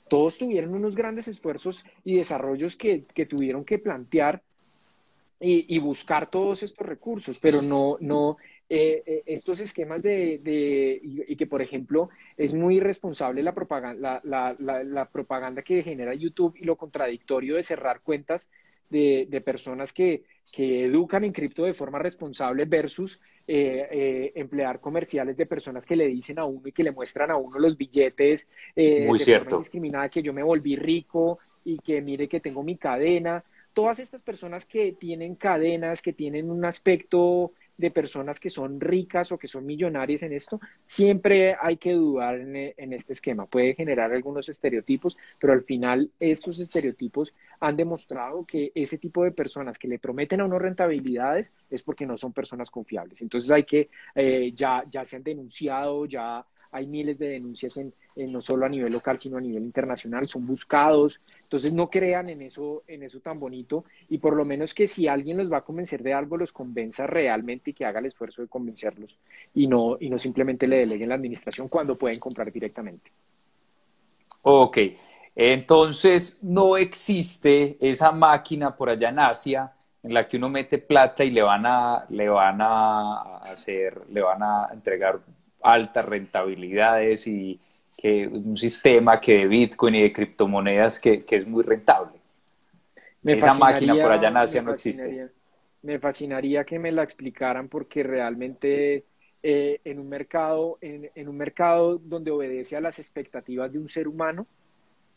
Todos 0.08 0.38
tuvieron 0.38 0.74
unos 0.74 0.96
grandes 0.96 1.28
esfuerzos 1.28 1.86
y 2.04 2.16
desarrollos 2.16 2.76
que, 2.76 3.02
tuvieron 3.30 3.66
que 3.66 3.78
plantear 3.78 4.42
y, 5.40 5.78
buscar 5.80 6.32
todos 6.32 6.64
estos 6.64 6.88
recursos, 6.88 7.38
pero 7.40 7.62
no, 7.62 7.98
no, 8.00 8.38
eh, 8.70 9.04
eh, 9.06 9.24
estos 9.28 9.60
esquemas 9.60 10.02
de, 10.02 11.00
y, 11.04 11.36
que, 11.36 11.46
por 11.46 11.62
ejemplo, 11.62 12.10
es 12.38 12.54
muy 12.54 12.78
irresponsable 12.78 13.44
la 13.44 13.54
propaganda, 13.54 14.22
la, 14.24 15.10
propaganda 15.12 15.62
que 15.62 15.82
genera 15.82 16.16
YouTube 16.16 16.56
y 16.58 16.64
lo 16.64 16.76
contradictorio 16.76 17.56
de 17.56 17.64
cerrar 17.64 18.02
cuentas 18.02 18.50
de, 18.90 19.28
de 19.30 19.42
personas 19.42 19.94
que, 19.94 20.24
que, 20.52 20.86
educan 20.86 21.24
en 21.24 21.32
cripto 21.32 21.64
de 21.64 21.74
forma 21.74 22.00
responsable 22.00 22.66
versus 22.66 23.20
eh, 23.48 24.32
emplear 24.36 24.80
comerciales 24.80 25.38
de 25.38 25.46
personas 25.46 25.86
que 25.86 25.96
le 25.96 26.08
dicen 26.08 26.40
a 26.40 26.46
uno 26.46 26.68
y 26.68 26.72
que 26.72 26.84
le 26.84 26.92
muestran 26.92 27.32
a 27.32 27.38
uno 27.38 27.60
los 27.60 27.78
billetes 27.78 28.48
muy 28.76 29.20
de 29.20 29.26
cierto. 29.26 29.50
forma 29.50 29.64
discriminada 29.64 30.10
que 30.10 30.22
yo 30.22 30.34
me 30.34 30.44
volví 30.44 30.76
rico 30.76 31.40
y 31.64 31.78
que 31.78 32.02
mire 32.02 32.28
que 32.28 32.40
tengo 32.40 32.64
mi 32.64 32.78
cadena 32.78 33.44
todas 33.78 34.00
estas 34.00 34.24
personas 34.24 34.66
que 34.66 34.94
tienen 34.94 35.36
cadenas, 35.36 36.02
que 36.02 36.12
tienen 36.12 36.50
un 36.50 36.66
aspecto 36.66 37.52
de 37.78 37.92
personas 37.92 38.40
que 38.40 38.50
son 38.50 38.80
ricas 38.80 39.32
o 39.32 39.38
que 39.38 39.48
son 39.48 39.66
millonarias 39.66 40.24
en 40.24 40.34
esto, 40.34 40.60
siempre 40.86 41.56
hay 41.62 41.78
que 41.78 41.94
dudar 41.94 42.40
en, 42.40 42.94
este 42.94 43.14
esquema. 43.14 43.46
Puede 43.46 43.76
generar 43.76 44.12
algunos 44.12 44.50
estereotipos, 44.50 45.16
pero 45.40 45.54
al 45.54 45.64
final 45.64 46.10
estos 46.20 46.60
estereotipos 46.60 47.34
han 47.60 47.78
demostrado 47.78 48.46
que 48.46 48.72
ese 48.74 48.98
tipo 48.98 49.24
de 49.24 49.32
personas 49.32 49.78
que 49.78 49.88
le 49.88 50.00
prometen 50.00 50.42
a 50.42 50.46
uno 50.46 50.60
rentabilidades 50.60 51.54
es 51.70 51.84
porque 51.84 52.06
no 52.06 52.18
son 52.18 52.34
personas 52.34 52.72
confiables. 52.72 53.22
Entonces 53.22 53.52
hay 53.52 53.64
que, 53.64 53.90
eh, 54.16 54.52
ya, 54.56 54.84
ya 54.90 55.06
se 55.06 55.16
han 55.16 55.24
denunciado, 55.24 56.06
ya 56.06 56.46
hay 56.72 56.88
miles 56.88 57.18
de 57.18 57.30
denuncias 57.30 57.78
en, 57.78 57.94
no 58.16 58.42
solo 58.42 58.66
a 58.66 58.70
nivel 58.70 58.92
local, 58.92 59.18
sino 59.18 59.38
a 59.38 59.42
nivel 59.42 59.64
internacional, 59.64 60.28
son 60.28 60.46
buscados, 60.46 61.38
entonces 61.44 61.72
no 61.72 61.90
crean 61.90 62.30
en 62.30 62.42
eso, 62.42 62.84
en 62.88 63.04
eso 63.04 63.20
tan 63.20 63.40
bonito 63.40 63.86
y 64.10 64.18
por 64.18 64.36
lo 64.36 64.46
menos 64.46 64.74
que 64.74 64.88
si 64.88 65.08
alguien 65.08 65.38
los 65.38 65.52
va 65.52 65.58
a 65.58 65.66
convencer 65.66 66.04
de 66.04 66.14
algo, 66.14 66.38
los 66.38 66.52
convenza 66.52 67.08
realmente 67.08 67.67
y 67.70 67.74
que 67.74 67.86
haga 67.86 68.00
el 68.00 68.08
esfuerzo 68.08 68.42
de 68.42 68.48
convencerlos 68.48 69.18
y 69.54 69.68
no, 69.68 69.98
y 70.00 70.10
no 70.10 70.18
simplemente 70.18 70.68
le 70.68 70.78
deleguen 70.78 71.10
la 71.10 71.16
administración 71.16 71.68
cuando 71.68 71.96
pueden 71.96 72.20
comprar 72.20 72.52
directamente. 72.52 73.12
Ok, 74.42 74.78
entonces 75.36 76.40
no 76.42 76.78
existe 76.78 77.78
esa 77.80 78.12
máquina 78.12 78.76
por 78.76 78.90
allá 78.90 79.10
en 79.10 79.20
Asia 79.20 79.72
en 80.04 80.14
la 80.14 80.28
que 80.28 80.38
uno 80.38 80.50
mete 80.50 80.78
plata 80.78 81.24
y 81.24 81.32
le 81.32 81.42
van 81.42 81.66
a, 81.66 82.06
le 82.10 82.30
van 82.30 82.62
a 82.62 83.38
hacer, 83.40 84.02
le 84.10 84.22
van 84.22 84.42
a 84.42 84.70
entregar 84.72 85.20
altas 85.62 86.06
rentabilidades 86.06 87.28
y 87.28 87.60
que 87.98 88.28
un 88.28 88.56
sistema 88.58 89.20
que 89.20 89.40
de 89.40 89.48
Bitcoin 89.48 89.96
y 89.96 90.04
de 90.04 90.14
criptomonedas 90.14 91.00
que, 91.00 91.26
que 91.26 91.36
es 91.38 91.48
muy 91.48 91.64
rentable. 91.64 92.18
Esa 93.24 93.54
máquina 93.56 93.96
por 93.96 94.12
allá 94.12 94.30
en 94.30 94.38
Asia 94.38 94.62
no 94.62 94.74
existe. 94.74 95.30
Me 95.88 96.00
fascinaría 96.00 96.66
que 96.66 96.80
me 96.80 96.92
la 96.92 97.04
explicaran 97.04 97.70
porque 97.70 98.04
realmente 98.04 99.06
eh, 99.42 99.80
en, 99.86 100.00
un 100.00 100.10
mercado, 100.10 100.78
en, 100.82 101.10
en, 101.16 101.30
un 101.30 101.38
mercado 101.38 101.98
donde 101.98 102.30
obedece 102.30 102.76
a 102.76 102.82
las 102.82 103.00
expectativas 103.00 103.72
de 103.72 103.80
un 103.80 103.88
ser 103.88 104.10
humano, 104.10 104.46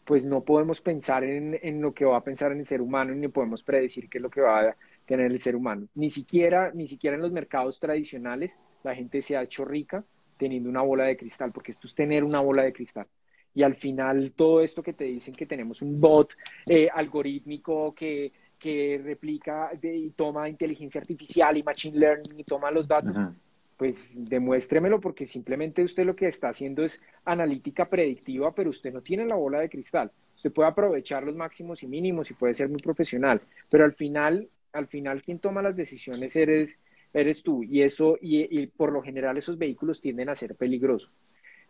pues 0.05 0.25
no 0.25 0.45
podemos 0.45 0.81
pensar 0.81 1.25
en, 1.25 1.59
en, 1.61 1.83
lo 1.83 1.93
que 1.93 2.05
va 2.05 2.19
a 2.19 2.23
pensar 2.23 2.53
en 2.53 2.61
el 2.61 2.67
ser 2.67 2.83
humano 2.83 3.13
ni 3.13 3.27
podemos 3.27 3.65
predecir 3.65 4.09
qué 4.09 4.19
es 4.19 4.23
lo 4.23 4.31
que 4.31 4.43
va 4.43 4.61
a 4.61 4.77
tener 5.07 5.33
el 5.33 5.41
ser 5.41 5.57
humano. 5.57 5.89
Ni 5.97 6.09
siquiera, 6.09 6.71
ni 6.73 6.87
siquiera 6.87 7.17
en 7.17 7.23
los 7.23 7.33
mercados 7.33 7.81
tradicionales 7.81 8.57
la 8.85 8.95
gente 8.95 9.23
se 9.23 9.37
ha 9.37 9.43
hecho 9.43 9.65
rica 9.65 10.05
teniendo 10.39 10.71
una 10.71 10.83
bola 10.83 11.03
de 11.03 11.17
cristal, 11.17 11.51
porque 11.51 11.73
esto 11.73 11.89
es 11.89 11.97
tener 11.97 12.23
una 12.23 12.39
bola 12.39 12.63
de 12.63 12.73
cristal. 12.73 13.09
Y 13.57 13.65
al 13.65 13.75
final 13.75 14.35
todo 14.37 14.61
esto 14.61 14.85
que 14.85 14.93
te 14.93 15.03
dicen 15.03 15.35
que 15.35 15.47
tenemos 15.47 15.83
un 15.83 15.99
bot 15.99 16.31
eh, 16.71 16.89
algorítmico 16.95 17.93
que, 17.93 18.31
que 18.61 19.01
replica 19.03 19.71
y 19.83 20.11
toma 20.11 20.49
inteligencia 20.49 21.01
artificial 21.01 21.57
y 21.57 21.63
machine 21.63 21.99
learning 21.99 22.39
y 22.39 22.45
toma 22.45 22.71
los 22.71 22.87
datos, 22.87 23.17
pues 23.77 24.13
demuéstremelo 24.15 25.01
porque 25.01 25.25
simplemente 25.25 25.83
usted 25.83 26.05
lo 26.05 26.15
que 26.15 26.29
está 26.29 26.51
haciendo 26.51 26.85
es 26.85 27.03
analítica 27.25 27.89
predictiva, 27.89 28.55
pero 28.55 28.69
usted 28.69 28.93
no 28.93 29.01
tiene 29.01 29.25
la 29.25 29.37
bola 29.37 29.59
de 29.61 29.71
cristal. 29.71 30.13
Usted 30.37 30.53
puede 30.53 30.69
aprovechar 30.69 31.25
los 31.25 31.35
máximos 31.35 31.83
y 31.83 31.87
mínimos 31.87 32.31
y 32.31 32.35
puede 32.35 32.55
ser 32.55 32.69
muy 32.69 32.81
profesional, 32.81 33.41
pero 33.71 33.85
al 33.85 33.95
final, 33.95 34.49
al 34.73 34.87
final 34.87 35.23
quien 35.23 35.39
toma 35.39 35.63
las 35.63 35.77
decisiones 35.77 36.37
eres, 36.37 36.79
eres 37.15 37.43
tú. 37.43 37.63
Y 37.65 37.81
eso, 37.81 38.19
y, 38.21 38.67
por 38.67 38.93
lo 38.93 39.03
general 39.03 39.39
esos 39.39 39.57
vehículos 39.57 40.03
tienden 40.03 40.29
a 40.29 40.35
ser 40.35 40.57
peligrosos. 40.57 41.11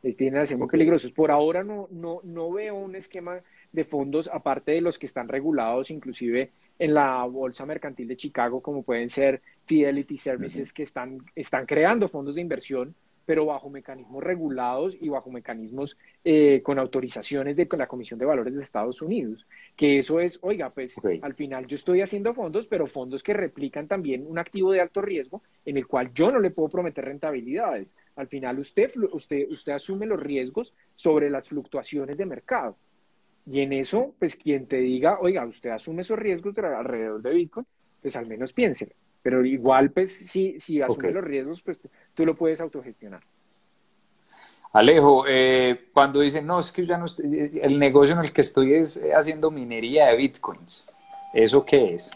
Eh, 0.03 0.15
tienden 0.15 0.43
a 0.43 0.47
ser 0.47 0.59
muy 0.59 0.69
peligrosos. 0.69 1.13
Por 1.13 1.31
ahora 1.31 1.63
no, 1.63 1.87
no, 1.93 2.21
no 2.25 2.51
veo 2.51 2.75
un 2.75 2.97
esquema 2.97 3.41
de 3.71 3.85
fondos, 3.85 4.29
aparte 4.33 4.73
de 4.73 4.81
los 4.81 4.99
que 4.99 5.07
están 5.07 5.29
regulados, 5.29 5.91
inclusive 5.91 6.51
en 6.81 6.95
la 6.95 7.25
Bolsa 7.27 7.67
Mercantil 7.67 8.09
de 8.09 8.17
Chicago, 8.17 8.61
como 8.61 8.83
pueden 8.83 9.11
ser 9.11 9.43
Fidelity 9.67 10.17
Services, 10.17 10.73
que 10.73 10.83
están, 10.83 11.19
están 11.37 11.67
creando 11.67 12.09
fondos 12.09 12.35
de 12.35 12.41
inversión 12.41 12.95
pero 13.31 13.47
bajo 13.47 13.71
mecanismos 13.71 14.25
regulados 14.25 14.97
y 15.01 15.09
bajo 15.09 15.31
mecanismos 15.31 15.97
eh, 16.25 16.63
con 16.65 16.81
autorizaciones 16.81 17.55
de 17.55 17.69
la 17.79 17.87
Comisión 17.87 18.19
de 18.19 18.27
Valores 18.27 18.57
de 18.57 18.61
Estados 18.61 19.03
Unidos. 19.03 19.47
Que 19.77 19.99
eso 19.99 20.19
es, 20.19 20.41
oiga, 20.43 20.71
pues 20.71 20.97
al 21.23 21.35
final 21.35 21.69
yo 21.69 21.77
estoy 21.77 22.01
haciendo 22.01 22.35
fondos, 22.35 22.67
pero 22.67 22.89
fondos 22.89 23.23
que 23.23 23.33
replican 23.33 23.87
también 23.87 24.27
un 24.27 24.41
activo 24.41 24.73
de 24.73 24.81
alto 24.81 25.01
riesgo 25.01 25.43
en 25.65 25.77
el 25.77 25.87
cual 25.87 26.13
yo 26.13 26.33
no 26.33 26.41
le 26.41 26.51
puedo 26.51 26.71
prometer 26.71 27.05
rentabilidades. 27.05 27.95
Al 28.17 28.27
final 28.27 28.59
usted, 28.59 28.91
usted, 29.13 29.49
usted 29.49 29.75
asume 29.75 30.07
los 30.07 30.21
riesgos 30.21 30.75
sobre 30.97 31.31
las 31.31 31.47
fluctuaciones 31.47 32.17
de 32.17 32.27
mercado. 32.27 32.77
Y 33.47 33.61
en 33.61 33.73
eso, 33.73 34.15
pues 34.19 34.37
quien 34.37 34.67
te 34.67 34.77
diga, 34.77 35.19
oiga, 35.21 35.45
usted 35.47 35.71
asume 35.71 36.03
esos 36.03 36.19
riesgos 36.19 36.57
alrededor 36.59 37.23
de 37.23 37.31
Bitcoin, 37.31 37.67
pues 38.01 38.17
al 38.17 38.27
menos 38.27 38.53
piénselo. 38.53 38.93
Pero 39.23 39.45
igual, 39.45 39.91
pues, 39.91 40.15
si, 40.15 40.59
si 40.59 40.81
asume 40.81 41.11
los 41.11 41.25
riesgos, 41.25 41.61
pues 41.63 41.79
tú 42.15 42.25
lo 42.25 42.35
puedes 42.35 42.61
autogestionar. 42.61 43.23
Alejo, 44.73 45.25
eh, 45.29 45.89
cuando 45.93 46.21
dicen, 46.21 46.47
no, 46.47 46.61
es 46.61 46.71
que 46.71 46.87
ya 46.87 46.97
no 46.97 47.07
estoy, 47.07 47.51
el 47.61 47.77
negocio 47.79 48.15
en 48.15 48.21
el 48.21 48.33
que 48.33 48.43
estoy 48.43 48.75
es 48.75 48.99
eh, 48.99 49.13
haciendo 49.13 49.51
minería 49.51 50.07
de 50.07 50.17
bitcoins, 50.17 50.97
¿eso 51.35 51.65
qué 51.65 51.95
es? 51.95 52.13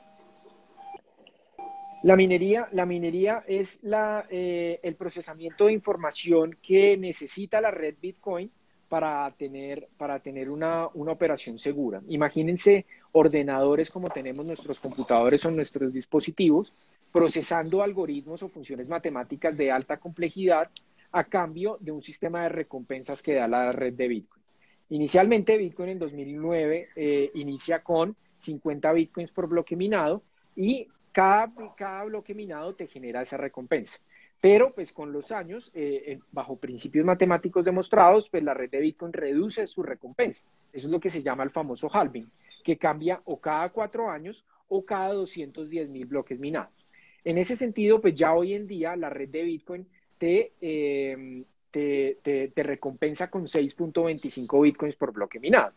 La 2.04 2.16
minería, 2.16 2.68
la 2.72 2.84
minería 2.84 3.44
es 3.48 3.82
la, 3.82 4.26
eh, 4.28 4.78
el 4.82 4.94
procesamiento 4.94 5.64
de 5.64 5.72
información 5.72 6.54
que 6.60 6.98
necesita 6.98 7.62
la 7.62 7.70
red 7.70 7.94
Bitcoin 7.98 8.52
para 8.88 9.30
tener, 9.32 9.88
para 9.96 10.20
tener 10.20 10.50
una, 10.50 10.88
una, 10.94 11.12
operación 11.12 11.58
segura. 11.58 12.02
Imagínense 12.08 12.86
ordenadores 13.12 13.90
como 13.90 14.08
tenemos 14.08 14.44
nuestros 14.44 14.80
computadores 14.80 15.44
o 15.44 15.50
nuestros 15.50 15.92
dispositivos, 15.92 16.72
procesando 17.12 17.82
algoritmos 17.82 18.42
o 18.42 18.48
funciones 18.48 18.88
matemáticas 18.88 19.56
de 19.56 19.70
alta 19.70 19.96
complejidad 19.98 20.70
a 21.12 21.24
cambio 21.24 21.78
de 21.80 21.92
un 21.92 22.02
sistema 22.02 22.42
de 22.42 22.48
recompensas 22.48 23.22
que 23.22 23.34
da 23.34 23.46
la 23.46 23.72
red 23.72 23.94
de 23.94 24.08
Bitcoin. 24.08 24.42
Inicialmente, 24.90 25.56
Bitcoin 25.56 25.90
en 25.90 25.98
2009 25.98 26.88
eh, 26.96 27.30
inicia 27.34 27.82
con 27.82 28.16
50 28.38 28.92
Bitcoins 28.92 29.32
por 29.32 29.48
bloque 29.48 29.76
minado 29.76 30.22
y 30.56 30.88
cada, 31.12 31.52
cada 31.76 32.04
bloque 32.04 32.34
minado 32.34 32.74
te 32.74 32.86
genera 32.86 33.22
esa 33.22 33.36
recompensa. 33.36 33.98
Pero 34.44 34.74
pues 34.74 34.92
con 34.92 35.10
los 35.10 35.32
años, 35.32 35.70
eh, 35.72 36.18
bajo 36.30 36.56
principios 36.56 37.06
matemáticos 37.06 37.64
demostrados, 37.64 38.28
pues 38.28 38.42
la 38.42 38.52
red 38.52 38.68
de 38.68 38.78
Bitcoin 38.78 39.10
reduce 39.10 39.66
su 39.66 39.82
recompensa. 39.82 40.44
Eso 40.70 40.86
es 40.86 40.92
lo 40.92 41.00
que 41.00 41.08
se 41.08 41.22
llama 41.22 41.44
el 41.44 41.50
famoso 41.50 41.88
halving, 41.90 42.30
que 42.62 42.76
cambia 42.76 43.22
o 43.24 43.40
cada 43.40 43.70
cuatro 43.70 44.10
años 44.10 44.44
o 44.68 44.84
cada 44.84 45.14
210 45.14 45.88
mil 45.88 46.04
bloques 46.04 46.40
minados. 46.40 46.86
En 47.24 47.38
ese 47.38 47.56
sentido, 47.56 48.02
pues 48.02 48.16
ya 48.16 48.34
hoy 48.34 48.52
en 48.52 48.66
día 48.66 48.94
la 48.96 49.08
red 49.08 49.30
de 49.30 49.44
Bitcoin 49.44 49.86
te, 50.18 50.52
em, 50.60 51.42
te, 51.70 52.52
recompensa 52.54 53.30
con 53.30 53.46
6.25 53.46 54.60
Bitcoins 54.60 54.96
por 54.96 55.14
bloque 55.14 55.40
minado. 55.40 55.72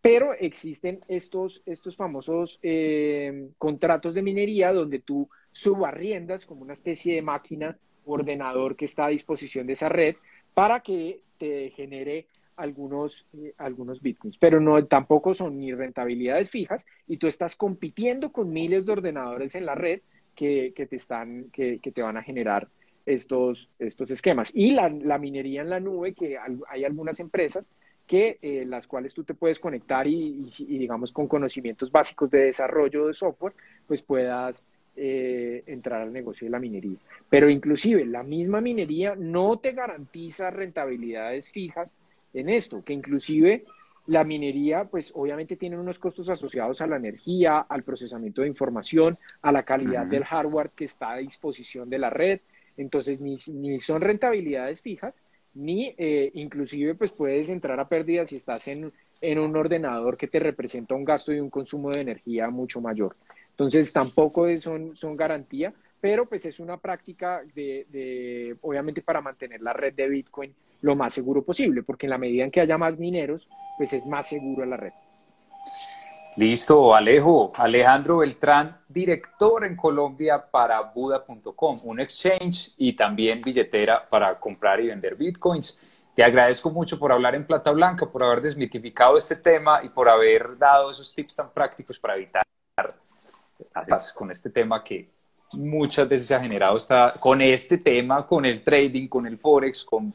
Pero 0.00 0.32
existen 0.34 1.00
estos, 1.08 1.60
estos 1.66 1.96
famosos 1.96 2.60
em, 2.62 3.48
contratos 3.58 4.14
de 4.14 4.22
minería 4.22 4.72
donde 4.72 5.00
tú 5.00 5.28
subarriendas 5.50 6.46
como 6.46 6.62
una 6.62 6.74
especie 6.74 7.16
de 7.16 7.22
máquina 7.22 7.76
ordenador 8.06 8.76
que 8.76 8.84
está 8.84 9.06
a 9.06 9.10
disposición 9.10 9.66
de 9.66 9.74
esa 9.74 9.88
red 9.88 10.16
para 10.54 10.80
que 10.80 11.20
te 11.38 11.70
genere 11.70 12.26
algunos, 12.56 13.26
eh, 13.36 13.54
algunos 13.58 14.02
bitcoins, 14.02 14.38
pero 14.38 14.60
no 14.60 14.84
tampoco 14.86 15.34
son 15.34 15.58
ni 15.58 15.72
rentabilidades 15.72 16.50
fijas 16.50 16.86
y 17.08 17.16
tú 17.16 17.26
estás 17.26 17.56
compitiendo 17.56 18.32
con 18.32 18.52
miles 18.52 18.86
de 18.86 18.92
ordenadores 18.92 19.54
en 19.54 19.66
la 19.66 19.74
red 19.74 20.00
que, 20.34 20.72
te, 20.88 20.96
están, 20.96 21.50
que, 21.52 21.78
te 21.78 22.02
van 22.02 22.16
a 22.16 22.22
generar 22.22 22.68
estos, 23.06 23.70
estos 23.78 24.10
esquemas. 24.10 24.52
Y 24.54 24.72
la, 24.72 24.88
minería 25.18 25.62
en 25.62 25.70
la 25.70 25.80
nube, 25.80 26.14
que 26.14 26.38
hay 26.68 26.84
algunas 26.84 27.20
empresas 27.20 27.68
que 28.06 28.38
eh, 28.42 28.64
las 28.66 28.86
cuales 28.86 29.14
tú 29.14 29.24
te 29.24 29.34
puedes 29.34 29.58
conectar 29.58 30.06
y, 30.06 30.44
digamos 30.58 31.12
con 31.12 31.28
conocimientos 31.28 31.90
básicos 31.92 32.30
de 32.30 32.46
desarrollo 32.46 33.06
de 33.06 33.14
software, 33.14 33.54
pues 33.86 34.02
puedas 34.02 34.64
eh, 34.96 35.62
entrar 35.66 36.02
al 36.02 36.12
negocio 36.12 36.46
de 36.46 36.50
la 36.50 36.58
minería. 36.58 36.98
Pero 37.28 37.48
inclusive 37.48 38.04
la 38.04 38.22
misma 38.22 38.60
minería 38.60 39.14
no 39.16 39.58
te 39.58 39.72
garantiza 39.72 40.50
rentabilidades 40.50 41.48
fijas 41.48 41.96
en 42.34 42.48
esto, 42.48 42.82
que 42.84 42.92
inclusive 42.92 43.64
la 44.06 44.24
minería, 44.24 44.84
pues 44.84 45.12
obviamente 45.14 45.56
tiene 45.56 45.78
unos 45.78 45.98
costos 45.98 46.28
asociados 46.28 46.80
a 46.80 46.86
la 46.86 46.96
energía, 46.96 47.60
al 47.60 47.82
procesamiento 47.82 48.42
de 48.42 48.48
información, 48.48 49.14
a 49.42 49.52
la 49.52 49.62
calidad 49.62 50.06
del 50.06 50.24
hardware 50.24 50.70
que 50.70 50.84
está 50.84 51.12
a 51.12 51.18
disposición 51.18 51.88
de 51.88 51.98
la 51.98 52.10
red. 52.10 52.40
Entonces, 52.76 53.20
ni, 53.20 53.36
ni 53.48 53.78
son 53.78 54.00
rentabilidades 54.00 54.80
fijas, 54.80 55.24
ni 55.54 55.94
eh, 55.98 56.30
inclusive 56.34 56.94
pues 56.94 57.12
puedes 57.12 57.48
entrar 57.48 57.78
a 57.78 57.88
pérdidas 57.88 58.30
si 58.30 58.36
estás 58.36 58.66
en, 58.68 58.92
en 59.20 59.38
un 59.38 59.56
ordenador 59.56 60.16
que 60.16 60.28
te 60.28 60.38
representa 60.38 60.94
un 60.94 61.04
gasto 61.04 61.32
y 61.32 61.40
un 61.40 61.50
consumo 61.50 61.90
de 61.90 62.00
energía 62.00 62.50
mucho 62.50 62.80
mayor. 62.80 63.16
Entonces, 63.52 63.92
tampoco 63.92 64.46
son, 64.58 64.96
son 64.96 65.16
garantía, 65.16 65.72
pero 66.02 66.26
pues 66.26 66.44
es 66.46 66.58
una 66.58 66.78
práctica 66.78 67.42
de, 67.54 68.56
obviamente 68.60 69.02
para 69.02 69.20
mantener 69.20 69.62
la 69.62 69.72
red 69.72 69.94
de 69.94 70.08
Bitcoin 70.08 70.52
lo 70.80 70.96
más 70.96 71.14
seguro 71.14 71.44
posible, 71.44 71.84
porque 71.84 72.06
en 72.06 72.10
la 72.10 72.18
medida 72.18 72.42
en 72.42 72.50
que 72.50 72.60
haya 72.60 72.76
más 72.76 72.98
mineros, 72.98 73.48
pues 73.78 73.92
es 73.92 74.04
más 74.04 74.28
seguro 74.28 74.64
la 74.66 74.76
red. 74.76 74.92
Listo, 76.36 76.92
Alejo. 76.92 77.52
Alejandro 77.54 78.16
Beltrán, 78.16 78.78
director 78.88 79.64
en 79.64 79.76
Colombia 79.76 80.44
para 80.50 80.80
Buda.com, 80.80 81.80
un 81.84 82.00
exchange 82.00 82.74
y 82.78 82.94
también 82.94 83.40
billetera 83.40 84.08
para 84.08 84.40
comprar 84.40 84.80
y 84.80 84.88
vender 84.88 85.14
bitcoins. 85.14 85.78
Te 86.16 86.24
agradezco 86.24 86.70
mucho 86.70 86.98
por 86.98 87.12
hablar 87.12 87.36
en 87.36 87.46
Plata 87.46 87.70
Blanca, 87.70 88.10
por 88.10 88.24
haber 88.24 88.40
desmitificado 88.40 89.16
este 89.16 89.36
tema 89.36 89.84
y 89.84 89.88
por 89.88 90.08
haber 90.08 90.58
dado 90.58 90.90
esos 90.90 91.14
tips 91.14 91.36
tan 91.36 91.50
prácticos 91.52 91.98
para 91.98 92.16
evitar 92.16 92.42
con 94.14 94.30
este 94.30 94.50
tema 94.50 94.82
que 94.82 95.08
muchas 95.52 96.08
veces 96.08 96.26
se 96.26 96.34
ha 96.34 96.40
generado 96.40 96.76
esta, 96.76 97.14
con 97.18 97.40
este 97.40 97.78
tema, 97.78 98.26
con 98.26 98.44
el 98.44 98.62
trading, 98.62 99.08
con 99.08 99.26
el 99.26 99.38
forex, 99.38 99.84
con 99.84 100.12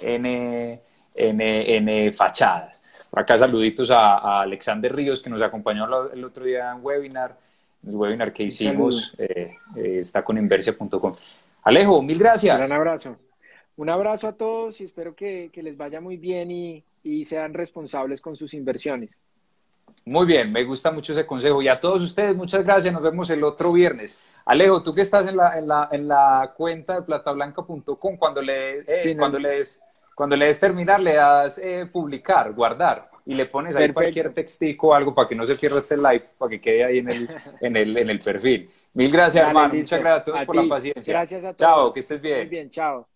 N, 0.00 0.80
N, 1.14 1.76
N 1.76 2.12
fachadas. 2.12 2.80
Por 3.10 3.20
acá 3.20 3.36
saluditos 3.36 3.90
a, 3.90 4.40
Alexander 4.40 4.94
Ríos 4.94 5.20
que 5.22 5.28
nos 5.28 5.42
acompañó 5.42 5.86
el 6.10 6.24
otro 6.24 6.44
día 6.44 6.72
en 6.72 6.78
webinar, 6.82 7.36
el 7.86 7.94
webinar 7.94 8.32
que 8.32 8.44
hicimos, 8.44 9.14
eh, 9.18 9.56
eh, 9.76 9.98
está 10.00 10.24
con 10.24 10.38
inversia.com. 10.38 11.12
Alejo, 11.64 12.02
mil 12.02 12.18
gracias. 12.18 12.66
Un 12.66 12.72
abrazo. 12.72 13.16
Un 13.76 13.88
abrazo 13.88 14.28
a 14.28 14.32
todos 14.32 14.80
y 14.80 14.84
espero 14.84 15.14
que, 15.14 15.50
les 15.54 15.76
vaya 15.76 16.00
muy 16.00 16.16
bien 16.16 16.50
y, 16.50 16.84
y 17.02 17.24
sean 17.24 17.54
responsables 17.54 18.20
con 18.20 18.36
sus 18.36 18.54
inversiones. 18.54 19.20
Muy 20.04 20.26
bien, 20.26 20.50
me 20.50 20.64
gusta 20.64 20.90
mucho 20.90 21.12
ese 21.12 21.26
consejo. 21.26 21.62
Y 21.62 21.68
a 21.68 21.78
todos 21.78 22.02
ustedes, 22.02 22.34
muchas 22.34 22.64
gracias. 22.64 22.92
Nos 22.92 23.02
vemos 23.02 23.30
el 23.30 23.44
otro 23.44 23.72
viernes. 23.72 24.22
Alejo, 24.44 24.82
tú 24.82 24.92
que 24.92 25.02
estás 25.02 25.28
en 25.28 25.36
la, 25.36 25.56
en 25.58 25.68
la, 25.68 25.88
en 25.92 26.08
la 26.08 26.52
cuenta 26.56 26.96
de 26.96 27.02
platablanca.com, 27.02 28.16
cuando 28.16 28.42
le, 28.42 28.80
eh, 28.86 29.16
cuando 29.16 29.38
le 29.38 29.50
des, 29.50 29.80
cuando 30.14 30.36
le 30.36 30.46
des 30.46 30.58
terminar, 30.58 31.00
le 31.00 31.14
das 31.14 31.58
eh, 31.58 31.86
publicar, 31.90 32.52
guardar 32.52 33.10
y 33.24 33.34
le 33.34 33.46
pones 33.46 33.76
ahí 33.76 33.92
cualquier 33.92 34.34
textico 34.34 34.88
o 34.88 34.94
algo 34.94 35.14
para 35.14 35.28
que 35.28 35.34
no 35.34 35.46
se 35.46 35.54
pierda 35.54 35.78
este 35.78 35.96
live, 35.96 36.24
para 36.36 36.50
que 36.50 36.60
quede 36.60 36.84
ahí 36.84 36.98
en 36.98 37.08
el, 37.08 37.28
en 37.60 37.76
el, 37.76 37.96
en 37.96 38.10
el 38.10 38.18
perfil. 38.18 38.68
Mil 38.94 39.10
gracias, 39.10 39.46
hermano. 39.46 39.74
Muchas 39.74 40.00
gracias 40.00 40.20
a 40.20 40.24
todos 40.24 40.44
por 40.44 40.56
la 40.56 40.68
paciencia. 40.68 41.12
Gracias 41.12 41.44
a 41.44 41.54
todos. 41.54 41.58
Chao, 41.58 41.92
que 41.92 42.00
estés 42.00 42.20
bien. 42.20 42.38
Muy 42.38 42.46
bien, 42.46 42.70
chao. 42.70 43.11